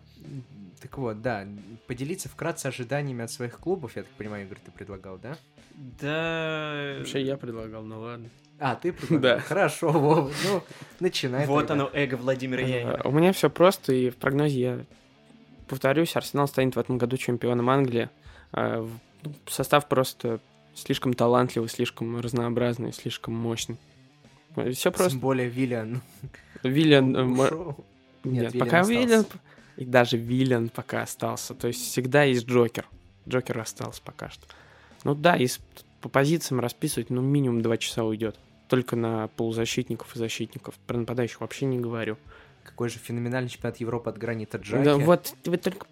[0.81, 1.47] Так вот, да,
[1.87, 5.37] поделиться вкратце ожиданиями от своих клубов, я так понимаю, Игорь, ты предлагал, да?
[5.73, 6.95] Да...
[6.99, 8.29] Вообще я предлагал, ну ладно.
[8.59, 8.93] А, ты?
[9.09, 9.39] Да.
[9.39, 10.63] Хорошо, Вова, ну,
[10.99, 11.85] начинай Вот тогда.
[11.85, 13.01] оно, эго Владимира Э, Янина.
[13.03, 14.79] У меня все просто, и в прогнозе я
[15.67, 18.09] повторюсь, Арсенал станет в этом году чемпионом Англии.
[18.53, 20.39] Э, в- ну, Состав просто
[20.73, 23.77] слишком талантливый, слишком разнообразный, слишком мощный.
[24.73, 25.11] Все просто.
[25.11, 26.01] Тем более Виллиан
[26.63, 27.15] Виллиан...
[27.15, 27.73] э.
[28.23, 28.99] Нет, Виллиан пока остался.
[29.01, 29.25] Виллиан...
[29.77, 31.53] И даже Виллиан пока остался.
[31.53, 32.87] То есть всегда есть Джокер.
[33.27, 34.45] Джокер остался пока что.
[35.03, 35.61] Ну да, если
[35.99, 38.37] по позициям расписывать, ну минимум два часа уйдет.
[38.67, 40.75] Только на полузащитников и защитников.
[40.87, 42.17] Про нападающих вообще не говорю.
[42.63, 44.83] Какой же феноменальный чемпионат Европы от гранита Джаки.
[44.83, 45.87] Да вот вы только...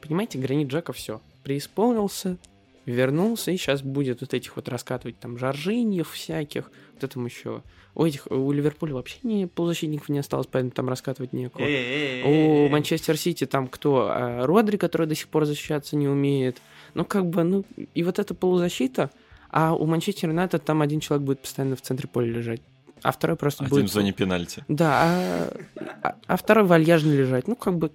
[0.00, 1.20] Понимаете, гранит Джака все.
[1.42, 2.36] Преисполнился,
[2.84, 6.70] вернулся, и сейчас будет вот этих вот раскатывать там Жоржиньев всяких.
[7.00, 7.62] Вот там еще...
[7.94, 11.62] У этих, у Ливерпуля вообще не полузащитников не осталось, поэтому там раскатывать некого.
[11.62, 12.68] У.
[12.68, 14.08] Манчестер Сити там кто?
[14.10, 16.60] А, Родри, который до сих пор защищаться не умеет.
[16.94, 19.10] Ну, как бы, ну, и вот эта полузащита,
[19.56, 22.60] а у Манчестер Юнайтед там один человек будет постоянно в центре поля лежать,
[23.02, 23.88] а второй просто Один будет...
[23.88, 24.64] в зоне пенальти.
[24.66, 25.56] Да, а,
[26.02, 27.46] а- а второй вальяжно лежать.
[27.46, 27.92] Ну, как бы,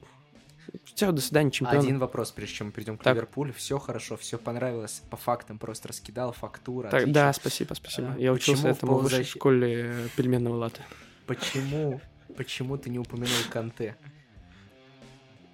[0.85, 1.79] все, до свидания, чемпион.
[1.79, 3.13] Один вопрос, прежде чем мы перейдем к Так.
[3.13, 3.51] Ливерпулю.
[3.51, 5.01] Все хорошо, все понравилось.
[5.09, 6.85] По фактам просто раскидал, фактура.
[6.85, 7.13] Так, отлично.
[7.13, 8.13] да, спасибо, спасибо.
[8.15, 10.81] А, Я учился этому в высшей школе э, пельменного лата.
[11.25, 11.99] Почему,
[12.37, 13.97] почему ты не упомянул Канте?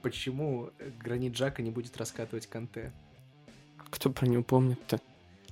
[0.03, 0.69] Почему
[1.03, 2.91] гранит Джака не будет раскатывать Канте?
[3.89, 4.99] Кто про него помнит-то?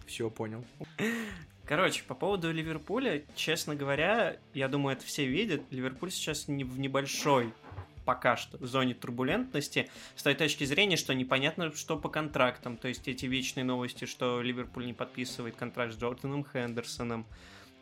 [0.06, 0.64] Все, понял.
[1.66, 5.62] Короче, по поводу Ливерпуля, честно говоря, я думаю, это все видят.
[5.72, 7.54] Ливерпуль сейчас не в небольшой
[8.06, 12.78] пока что в зоне турбулентности с той точки зрения, что непонятно, что по контрактам.
[12.78, 17.26] То есть эти вечные новости, что Ливерпуль не подписывает контракт с Джорданом Хендерсоном,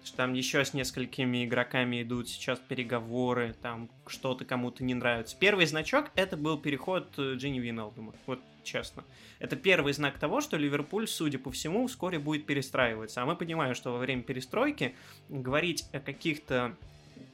[0.03, 5.35] что там еще с несколькими игроками идут сейчас переговоры, там что-то кому-то не нравится.
[5.39, 9.03] Первый значок это был переход э, Джинни Виналдума, вот честно.
[9.39, 13.21] Это первый знак того, что Ливерпуль, судя по всему, вскоре будет перестраиваться.
[13.21, 14.95] А мы понимаем, что во время перестройки
[15.29, 16.75] говорить о каких-то,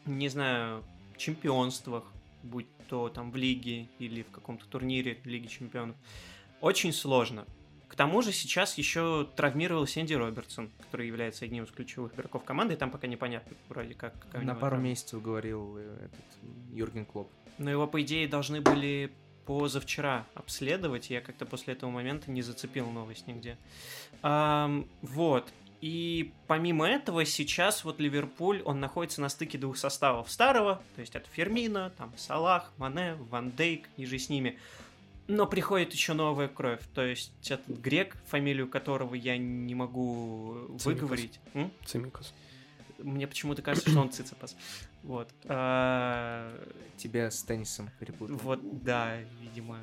[0.05, 0.83] не знаю,
[1.17, 2.03] чемпионствах,
[2.43, 5.95] будь то там в лиге или в каком-то турнире Лиги Чемпионов,
[6.61, 7.45] очень сложно.
[7.87, 12.73] К тому же сейчас еще травмировался Энди Робертсон, который является одним из ключевых игроков команды,
[12.73, 14.13] и там пока непонятно вроде как.
[14.33, 14.89] На пару травма.
[14.89, 16.25] месяцев говорил э, этот
[16.73, 17.31] Юрген Клоп.
[17.57, 19.11] Но его, по идее, должны были
[19.47, 21.09] позавчера обследовать.
[21.09, 23.57] Я как-то после этого момента не зацепил новость нигде.
[24.21, 25.51] Ам, вот.
[25.79, 31.15] И помимо этого, сейчас вот Ливерпуль, он находится на стыке двух составов старого, то есть
[31.15, 34.57] это Фермина, там Салах, Мане, Ван Дейк, и же с ними.
[35.27, 41.39] Но приходит еще новая кровь, то есть этот грек, фамилию которого я не могу выговорить.
[41.53, 41.71] М?
[41.85, 42.33] Цимикус.
[42.99, 44.55] Мне почему-то кажется, что он Цицепас.
[45.03, 45.29] Вот.
[45.45, 46.51] А,
[46.97, 48.37] Тебя с теннисом перепутал.
[48.37, 49.79] вот, да, видимо,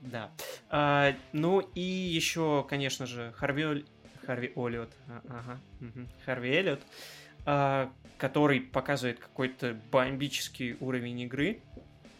[0.00, 0.30] да.
[0.68, 3.84] А, ну и еще, конечно же, Харви,
[4.26, 6.80] Харви Олиот, а, ага, мгм, Харви Эллиот,
[7.44, 11.60] а, который показывает какой-то бомбический уровень игры.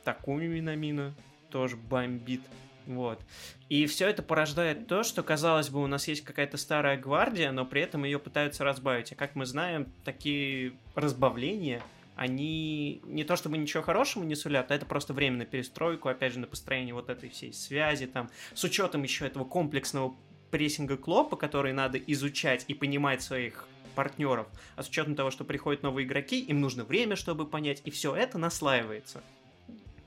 [0.05, 1.15] Такую Минамина
[1.51, 2.41] тоже бомбит.
[2.87, 3.21] Вот.
[3.69, 7.65] И все это порождает то, что, казалось бы, у нас есть какая-то старая гвардия, но
[7.65, 9.13] при этом ее пытаются разбавить.
[9.13, 11.83] А как мы знаем, такие разбавления,
[12.17, 16.35] они не то чтобы ничего хорошего не сулят, а это просто время на перестройку, опять
[16.35, 20.15] же, на построение вот этой всей связи, там, с учетом еще этого комплексного
[20.51, 25.83] прессинга Клопа, который надо изучать и понимать своих партнеров, а с учетом того, что приходят
[25.83, 29.23] новые игроки, им нужно время, чтобы понять, и все это наслаивается.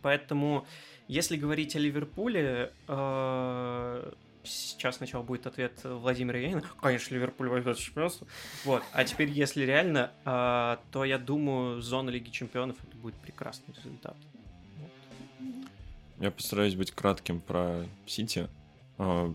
[0.01, 0.65] Поэтому
[1.07, 4.11] если говорить о Ливерпуле, э,
[4.43, 6.63] сейчас сначала будет ответ Владимира Янина.
[6.81, 8.27] Конечно, Ливерпуль возьмет чемпионство.
[8.63, 8.83] Вот.
[8.91, 14.17] А теперь, если реально, э, то я думаю, зона Лиги Чемпионов это будет прекрасный результат.
[16.19, 18.47] Я постараюсь быть кратким про Сити.
[18.97, 19.33] Э,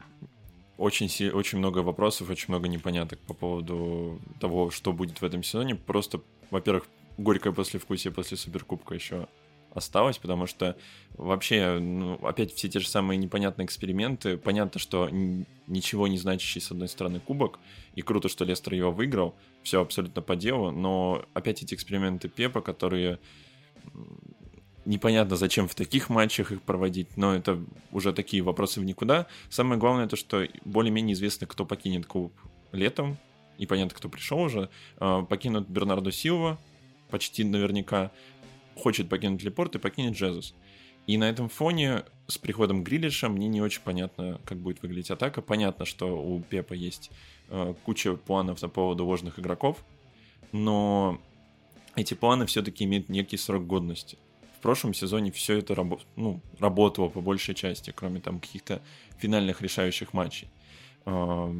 [0.76, 5.74] очень, очень много вопросов, очень много непоняток по поводу того, что будет в этом сезоне.
[5.74, 6.86] Просто, во-первых,
[7.18, 9.28] горькое послевкусие после Суперкубка еще
[9.72, 10.76] осталось, потому что
[11.14, 14.36] вообще, ну, опять все те же самые непонятные эксперименты.
[14.36, 17.58] Понятно, что ничего не значащий, с одной стороны, кубок,
[17.94, 22.60] и круто, что Лестер его выиграл, все абсолютно по делу, но опять эти эксперименты Пепа,
[22.60, 23.18] которые
[24.84, 27.62] непонятно, зачем в таких матчах их проводить, но это
[27.92, 29.26] уже такие вопросы в никуда.
[29.48, 32.32] Самое главное то, что более-менее известно, кто покинет клуб
[32.72, 33.18] летом,
[33.58, 34.70] и понятно, кто пришел уже.
[34.96, 36.58] А, покинут Бернардо Силва,
[37.10, 38.10] почти наверняка
[38.80, 40.54] хочет покинуть Лепорт и покинет Джезус.
[41.06, 45.42] И на этом фоне с приходом Грилиша мне не очень понятно, как будет выглядеть атака.
[45.42, 47.10] Понятно, что у Пепа есть
[47.48, 49.84] э, куча планов по поводу ложных игроков,
[50.52, 51.20] но
[51.96, 54.18] эти планы все-таки имеют некий срок годности.
[54.58, 58.82] В прошлом сезоне все это рабо- ну, работало по большей части, кроме там каких-то
[59.18, 60.48] финальных решающих матчей.
[61.06, 61.52] Э,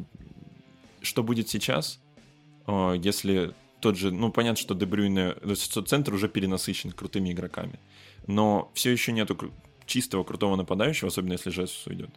[1.01, 1.99] что будет сейчас,
[2.67, 7.79] э, если тот же, ну, понятно, что Дебрюйне, центр уже перенасыщен крутыми игроками,
[8.27, 9.51] но все еще нету
[9.85, 12.11] чистого крутого нападающего, особенно если Жесус уйдет.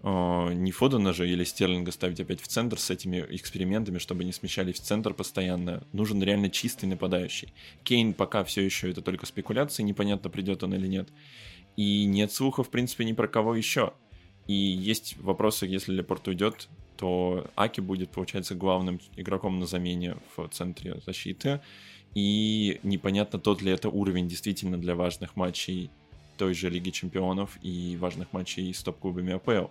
[0.00, 4.30] Uh, не Фодена же или Стерлинга ставить опять в центр с этими экспериментами, чтобы не
[4.30, 5.82] смещались в центр постоянно.
[5.92, 7.52] Нужен реально чистый нападающий.
[7.82, 11.08] Кейн пока все еще это только спекуляции, непонятно, придет он или нет.
[11.76, 13.92] И нет слухов, в принципе, ни про кого еще.
[14.46, 16.68] И есть вопросы, если Лепорт уйдет,
[16.98, 21.60] то Аки будет, получается, главным игроком на замене в центре защиты.
[22.14, 25.90] И непонятно, тот ли это уровень действительно для важных матчей
[26.36, 29.70] той же Лиги Чемпионов и важных матчей с топ-клубами АПЛ.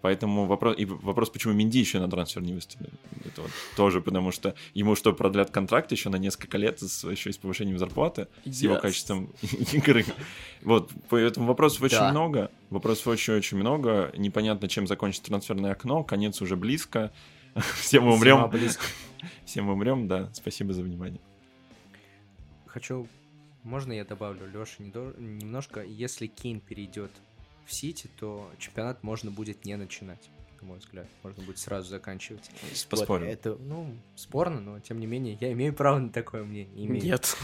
[0.00, 2.92] Поэтому вопрос, и вопрос, почему Минди еще на трансфер не выставили.
[3.24, 7.30] Это вот тоже потому, что ему что, продлят контракт еще на несколько лет с, еще
[7.30, 8.52] и с повышением зарплаты, yes.
[8.52, 9.32] с его качеством
[9.72, 10.04] игры.
[10.62, 12.10] Вот, поэтому вопросов очень да.
[12.10, 12.50] много.
[12.70, 14.12] Вопросов очень-очень много.
[14.16, 16.04] Непонятно, чем закончится трансферное окно.
[16.04, 17.12] Конец уже близко.
[17.80, 18.52] Все мы умрем.
[19.44, 20.30] Все мы умрем, да.
[20.32, 21.20] Спасибо за внимание.
[22.66, 23.08] Хочу...
[23.64, 24.82] Можно я добавлю, Леша,
[25.18, 25.82] немножко?
[25.82, 27.10] Если Кейн перейдет
[27.68, 31.06] в Сити, то чемпионат можно будет не начинать на мой взгляд.
[31.22, 32.50] Можно будет сразу заканчивать.
[32.88, 33.26] Поспорим.
[33.26, 36.86] Вот, это, ну, спорно, но тем не менее, я имею право на такое мнение.
[36.86, 37.04] Имею.
[37.04, 37.36] Нет.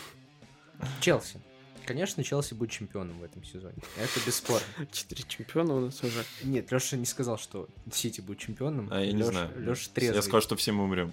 [1.00, 1.40] Челси.
[1.86, 3.76] Конечно, Челси будет чемпионом в этом сезоне.
[3.96, 4.66] Это бесспорно.
[4.92, 6.24] Четыре чемпиона у нас уже.
[6.42, 8.88] Нет, Леша не сказал, что Сити будет чемпионом.
[8.90, 9.50] А я не знаю.
[9.56, 10.16] Леша трезвый.
[10.16, 11.12] Я сказал, что все мы умрем.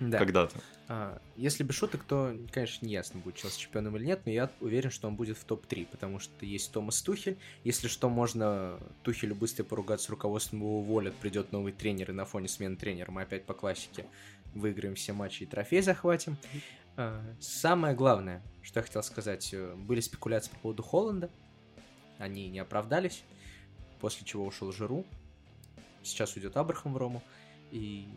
[0.00, 0.18] Да.
[0.18, 0.60] Когда-то.
[0.86, 4.50] А, если без шуток, то, конечно, не ясно, будет Челси чемпионом или нет, но я
[4.60, 7.36] уверен, что он будет в топ-3, потому что есть Томас Тухель.
[7.64, 12.24] Если что, можно Тухелю быстро поругаться с руководством, его уволят, придет новый тренер, и на
[12.24, 14.06] фоне смены тренера мы опять по классике
[14.54, 16.36] выиграем все матчи и трофей захватим.
[16.96, 21.30] А, самое главное, что я хотел сказать, э, были спекуляции по поводу Холланда,
[22.18, 23.22] они не оправдались,
[24.00, 25.04] после чего ушел Жиру,
[26.02, 27.22] сейчас уйдет Абрахам в Рому,
[27.70, 28.08] и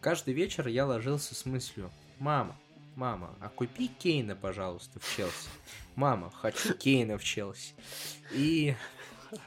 [0.00, 2.56] каждый вечер я ложился с мыслью, мама,
[2.96, 5.48] мама, а купи Кейна, пожалуйста, в Челси.
[5.94, 7.74] Мама, хочу Кейна в Челси.
[8.32, 8.74] И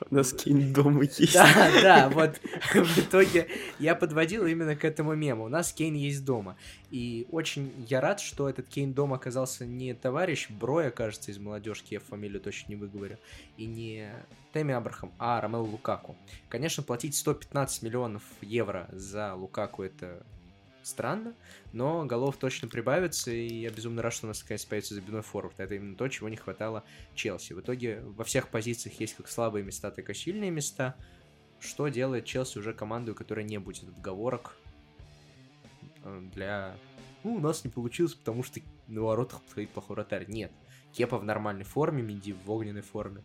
[0.10, 1.34] у нас Кейн дома есть.
[1.34, 2.40] Да, да, вот
[2.74, 3.48] в итоге
[3.80, 5.46] я подводил именно к этому мему.
[5.46, 6.58] У нас Кейн есть дома.
[6.92, 11.94] И очень я рад, что этот Кейн дома оказался не товарищ Броя, кажется, из молодежки,
[11.96, 13.18] я фамилию точно не выговорю,
[13.58, 14.10] и не
[14.54, 16.16] Теми Абрахам, а Ромео Лукаку.
[16.50, 20.26] Конечно, платить 115 миллионов евро за Лукаку это
[20.86, 21.34] странно,
[21.74, 25.60] но голов точно прибавится, и я безумно рад, что у нас наконец появится забивной форвард.
[25.60, 26.84] Это именно то, чего не хватало
[27.16, 27.54] Челси.
[27.54, 30.96] В итоге во всех позициях есть как слабые места, так и сильные места,
[31.60, 34.56] что делает Челси уже команду, которая не будет отговорок
[36.04, 36.78] э, для...
[37.24, 40.26] Ну, у нас не получилось, потому что на воротах стоит плохой вратарь.
[40.28, 40.52] Нет.
[40.94, 43.24] Кепа в нормальной форме, Минди в огненной форме.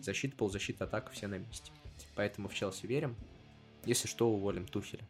[0.00, 1.70] Защита, полузащита, атака, все на месте.
[2.14, 3.14] Поэтому в Челси верим.
[3.84, 5.04] Если что, уволим Тухеля.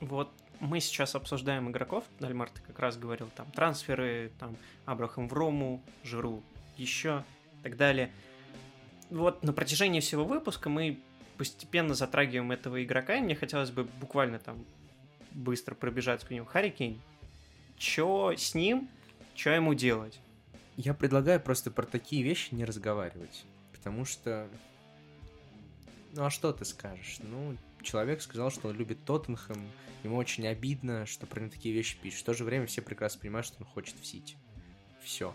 [0.00, 0.30] Вот
[0.60, 4.56] мы сейчас обсуждаем игроков, Дальмар, ты как раз говорил, там, трансферы, там,
[4.86, 6.42] Абрахам в Рому, Жиру
[6.76, 7.24] еще
[7.60, 8.10] и так далее.
[9.10, 10.98] вот на протяжении всего выпуска мы
[11.36, 14.64] постепенно затрагиваем этого игрока, и мне хотелось бы буквально там
[15.32, 16.46] быстро пробежать по нему.
[16.46, 17.00] Харри Кейн.
[17.76, 18.88] Чё с ним?
[19.34, 20.18] Чё ему делать?
[20.76, 23.44] Я предлагаю просто про такие вещи не разговаривать.
[23.72, 24.48] Потому что...
[26.14, 27.18] Ну а что ты скажешь?
[27.20, 29.70] Ну, человек сказал, что он любит Тоттенхэм.
[30.04, 32.20] Ему очень обидно, что про него такие вещи пишут.
[32.20, 34.36] В то же время все прекрасно понимают, что он хочет в Сити.
[35.02, 35.34] Все.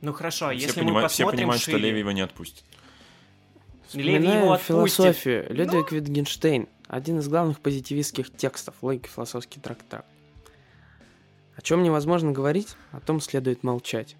[0.00, 2.20] Ну хорошо, а все, если понимают, мы все посмотрим понимают, что шире- Леви его не
[2.20, 2.64] отпустит.
[3.94, 4.66] Леви Вспоминаю его отпустит.
[4.66, 5.46] философию.
[5.54, 6.68] Людвиг Витгенштейн.
[6.88, 8.74] Один из главных позитивистских текстов.
[8.82, 10.06] Логика философский трактат.
[11.56, 14.16] О чем невозможно говорить, о том следует молчать.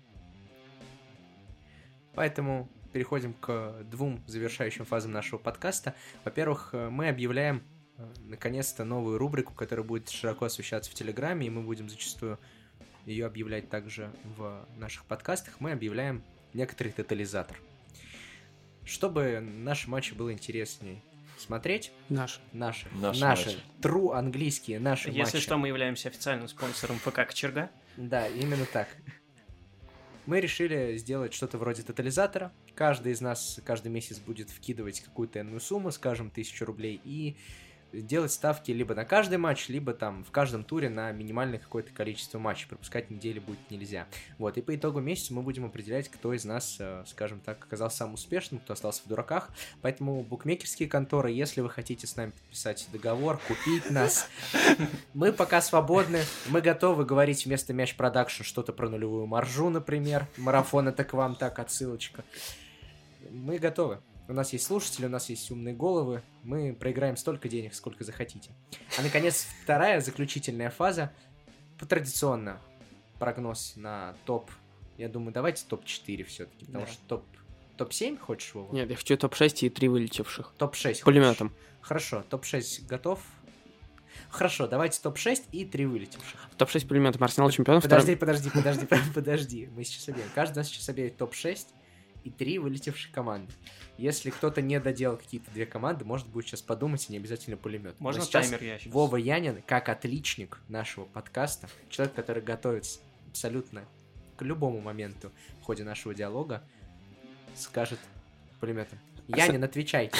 [2.14, 5.94] Поэтому переходим к двум завершающим фазам нашего подкаста.
[6.24, 7.62] Во-первых, э, мы объявляем
[7.96, 12.38] э, наконец-то новую рубрику, которая будет широко освещаться в Телеграме, и мы будем зачастую
[13.06, 15.60] ее объявлять также в наших подкастах.
[15.60, 16.22] Мы объявляем
[16.54, 17.56] некоторый тотализатор.
[18.84, 21.02] Чтобы наши матчи было интереснее
[21.38, 22.40] смотреть, Наш.
[22.52, 23.58] наши, Наши наши, матчи.
[23.80, 25.38] true английские наши Если матчи.
[25.40, 27.70] что, мы являемся официальным спонсором ФК Кочерга.
[27.96, 28.88] Да, именно так.
[30.28, 32.52] Мы решили сделать что-то вроде тотализатора.
[32.74, 37.38] Каждый из нас каждый месяц будет вкидывать какую-то энную сумму, скажем, тысячу рублей, и
[37.92, 42.38] делать ставки либо на каждый матч, либо там в каждом туре на минимальное какое-то количество
[42.38, 42.68] матчей.
[42.68, 44.06] Пропускать недели будет нельзя.
[44.38, 47.98] Вот, и по итогу месяца мы будем определять, кто из нас, э, скажем так, оказался
[47.98, 49.50] самым успешным, кто остался в дураках.
[49.82, 54.28] Поэтому букмекерские конторы, если вы хотите с нами подписать договор, купить нас,
[55.14, 56.20] мы пока свободны.
[56.48, 60.26] Мы готовы говорить вместо мяч продакшн что-то про нулевую маржу, например.
[60.36, 62.24] Марафон это к вам, так, отсылочка.
[63.30, 64.00] Мы готовы.
[64.28, 66.22] У нас есть слушатели, у нас есть умные головы.
[66.42, 68.50] Мы проиграем столько денег, сколько захотите.
[68.98, 71.12] А, наконец, вторая заключительная фаза.
[71.88, 72.60] Традиционно
[73.18, 74.50] прогноз на топ.
[74.98, 76.66] Я думаю, давайте топ-4 все-таки.
[76.66, 76.90] Потому Да.
[76.92, 77.24] что топ...
[77.78, 78.74] Топ-7 хочешь, Вова?
[78.74, 80.52] Нет, я хочу топ-6 и 3 вылетевших.
[80.58, 81.52] Топ-6 Пулеметом.
[81.80, 83.20] Хорошо, топ-6 готов.
[84.30, 86.50] Хорошо, давайте топ-6 и 3 вылетевших.
[86.58, 87.22] Топ-6 пулеметом.
[87.22, 87.80] Арсенал чемпион.
[87.80, 89.68] Подожди, подожди, подожди, подожди.
[89.74, 90.30] Мы сейчас объявим.
[90.34, 91.66] Каждый нас сейчас объявит топ-6
[92.24, 93.52] и 3 вылетевшие команды.
[93.96, 97.98] Если кто-то не доделал какие-то две команды, может будет сейчас подумать, и не обязательно пулемет.
[98.00, 98.92] Можно Но сейчас таймер я сейчас?
[98.92, 103.00] Вова Янин, как отличник нашего подкаста, человек, который готовится
[103.30, 103.84] абсолютно
[104.36, 106.62] к любому моменту в ходе нашего диалога,
[107.56, 107.98] скажет
[108.60, 108.98] пулеметом.
[109.28, 110.16] Янин, отвечайте.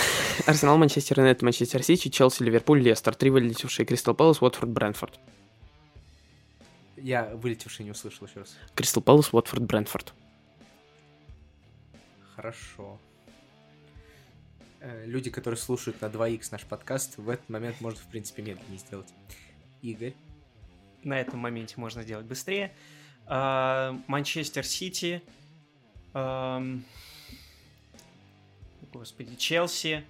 [0.46, 3.14] Арсенал, Манчестер Юнайтед, Манчестер Сити, Челси, Ливерпуль, Лестер.
[3.14, 3.86] Три вылетевшие.
[3.86, 5.18] Кристал Пэлас, Уотфорд, Брэнфорд.
[6.96, 8.56] Я вылетевший не услышал еще раз.
[8.74, 10.12] Кристал Пэлас, Уотфорд, Брэнфорд.
[12.38, 13.00] Хорошо.
[14.78, 18.78] Э, Люди, которые слушают на 2х наш подкаст, в этот момент можно, в принципе, медленнее
[18.78, 19.12] сделать.
[19.82, 20.14] Игорь.
[21.02, 22.72] На этом моменте можно сделать быстрее.
[23.26, 25.20] А, Манчестер Сити.
[28.92, 30.04] Господи, Челси.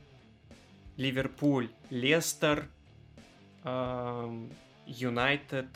[0.98, 2.68] Ливерпуль, Лестер.
[4.86, 5.68] Юнайтед.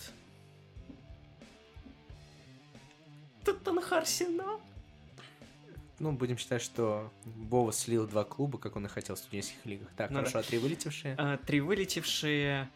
[3.43, 4.61] Тоттенхэм Арсенал.
[6.03, 9.89] Ну, будем считать, что Вова слил два клуба, как он и хотел в студенческих лигах.
[9.97, 11.15] Так, Ну хорошо, а три вылетевшие?
[11.17, 12.69] А, Три вылетевшие.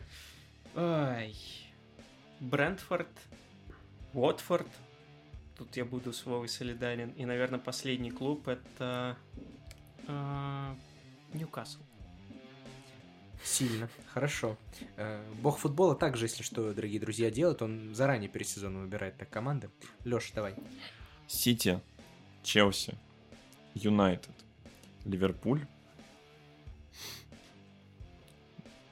[0.76, 1.34] Ай.
[2.38, 3.08] Брентфорд,
[4.12, 4.68] Уотфорд.
[5.58, 7.10] Тут я буду с Вовой солидарен.
[7.16, 9.16] И, наверное, последний клуб это
[10.06, 10.76] а,
[11.32, 11.80] Ньюкасл.
[13.42, 13.88] Сильно.
[14.14, 14.56] Хорошо.
[14.96, 17.60] Э, Бог футбола также, если что, дорогие друзья, делает.
[17.60, 19.68] Он заранее перед сезоном выбирает так команды.
[20.04, 20.54] Леша, давай.
[21.26, 21.80] Сити,
[22.44, 22.94] Челси,
[23.76, 24.34] Юнайтед,
[25.04, 25.66] Ливерпуль,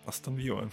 [0.04, 0.70] Астон Вилла.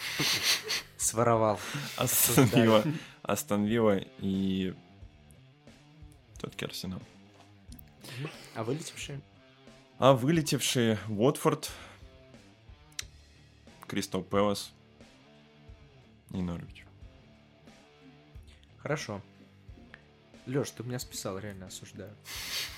[0.97, 1.57] Своровал.
[1.95, 2.83] Астон Вилла.
[3.23, 4.75] Астон Вилла и...
[6.37, 7.01] Все-таки Арсенал.
[8.53, 9.21] А вылетевшие?
[9.97, 11.71] А вылетевшие Уотфорд,
[13.87, 14.73] Кристал Пэлас
[16.31, 16.85] и Норвич.
[18.79, 19.21] Хорошо.
[20.47, 22.13] Леш, ты меня списал, реально осуждаю.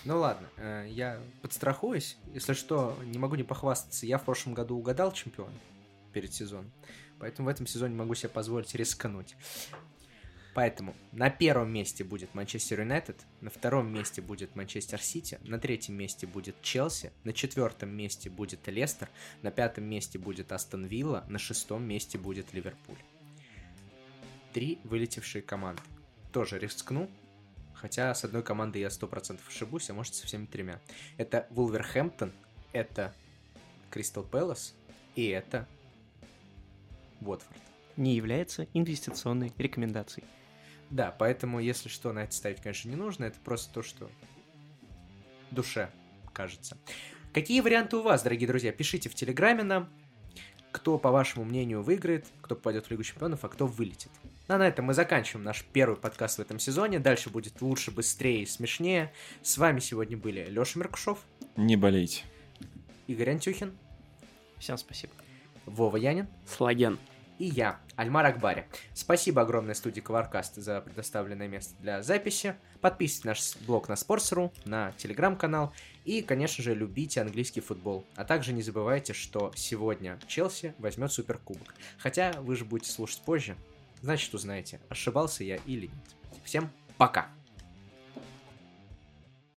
[0.05, 2.17] Ну ладно, э, я подстрахуюсь.
[2.33, 4.05] Если что, не могу не похвастаться.
[4.05, 5.51] Я в прошлом году угадал чемпион
[6.11, 6.71] перед сезоном.
[7.19, 9.35] Поэтому в этом сезоне могу себе позволить рискнуть.
[10.53, 15.95] Поэтому на первом месте будет Манчестер Юнайтед, на втором месте будет Манчестер Сити, на третьем
[15.95, 19.09] месте будет Челси, на четвертом месте будет Лестер,
[19.41, 22.99] на пятом месте будет Астон Вилла, на шестом месте будет Ливерпуль.
[24.53, 25.81] Три вылетевшие команды.
[26.31, 27.09] Тоже рискну,
[27.73, 30.79] хотя с одной командой я 100% ошибусь, а может со всеми тремя.
[31.17, 32.31] Это Вулверхэмптон,
[32.71, 33.13] это
[33.89, 34.73] Кристал Пэлас
[35.15, 35.67] и это
[37.21, 37.61] Уотфорд.
[37.95, 40.25] Не является инвестиционной рекомендацией.
[40.89, 43.25] Да, поэтому, если что, на это ставить, конечно, не нужно.
[43.25, 44.09] Это просто то, что
[45.51, 45.89] душе
[46.33, 46.77] кажется.
[47.33, 48.71] Какие варианты у вас, дорогие друзья?
[48.71, 49.89] Пишите в Телеграме нам,
[50.71, 54.11] кто, по вашему мнению, выиграет, кто попадет в Лигу Чемпионов, а кто вылетит.
[54.47, 56.99] Ну, а на этом мы заканчиваем наш первый подкаст в этом сезоне.
[56.99, 59.13] Дальше будет лучше, быстрее и смешнее.
[59.41, 61.19] С вами сегодня были Леша Меркушев,
[61.55, 62.23] Не болейте.
[63.07, 63.73] Игорь Антюхин,
[64.59, 65.13] Всем спасибо.
[65.65, 66.99] Вова Янин Слаген.
[67.39, 68.65] и я, Альмар Акбари.
[68.93, 72.55] Спасибо огромное студии Коваркаст за предоставленное место для записи.
[72.81, 75.73] Подписывайтесь на наш блог на Sports.ru, на телеграм-канал
[76.05, 78.05] и, конечно же, любите английский футбол.
[78.15, 81.73] А также не забывайте, что сегодня Челси возьмет Суперкубок.
[81.97, 83.55] Хотя вы же будете слушать позже,
[84.03, 86.15] значит узнаете, ошибался я или нет.
[86.43, 87.29] Всем пока!